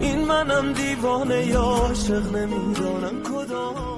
این 0.01 0.25
منم 0.25 0.73
دیوانه 0.73 1.47
یا 1.47 1.61
عاشق 1.61 2.37
نمی‌دانم 2.37 3.23
کدام. 3.23 3.92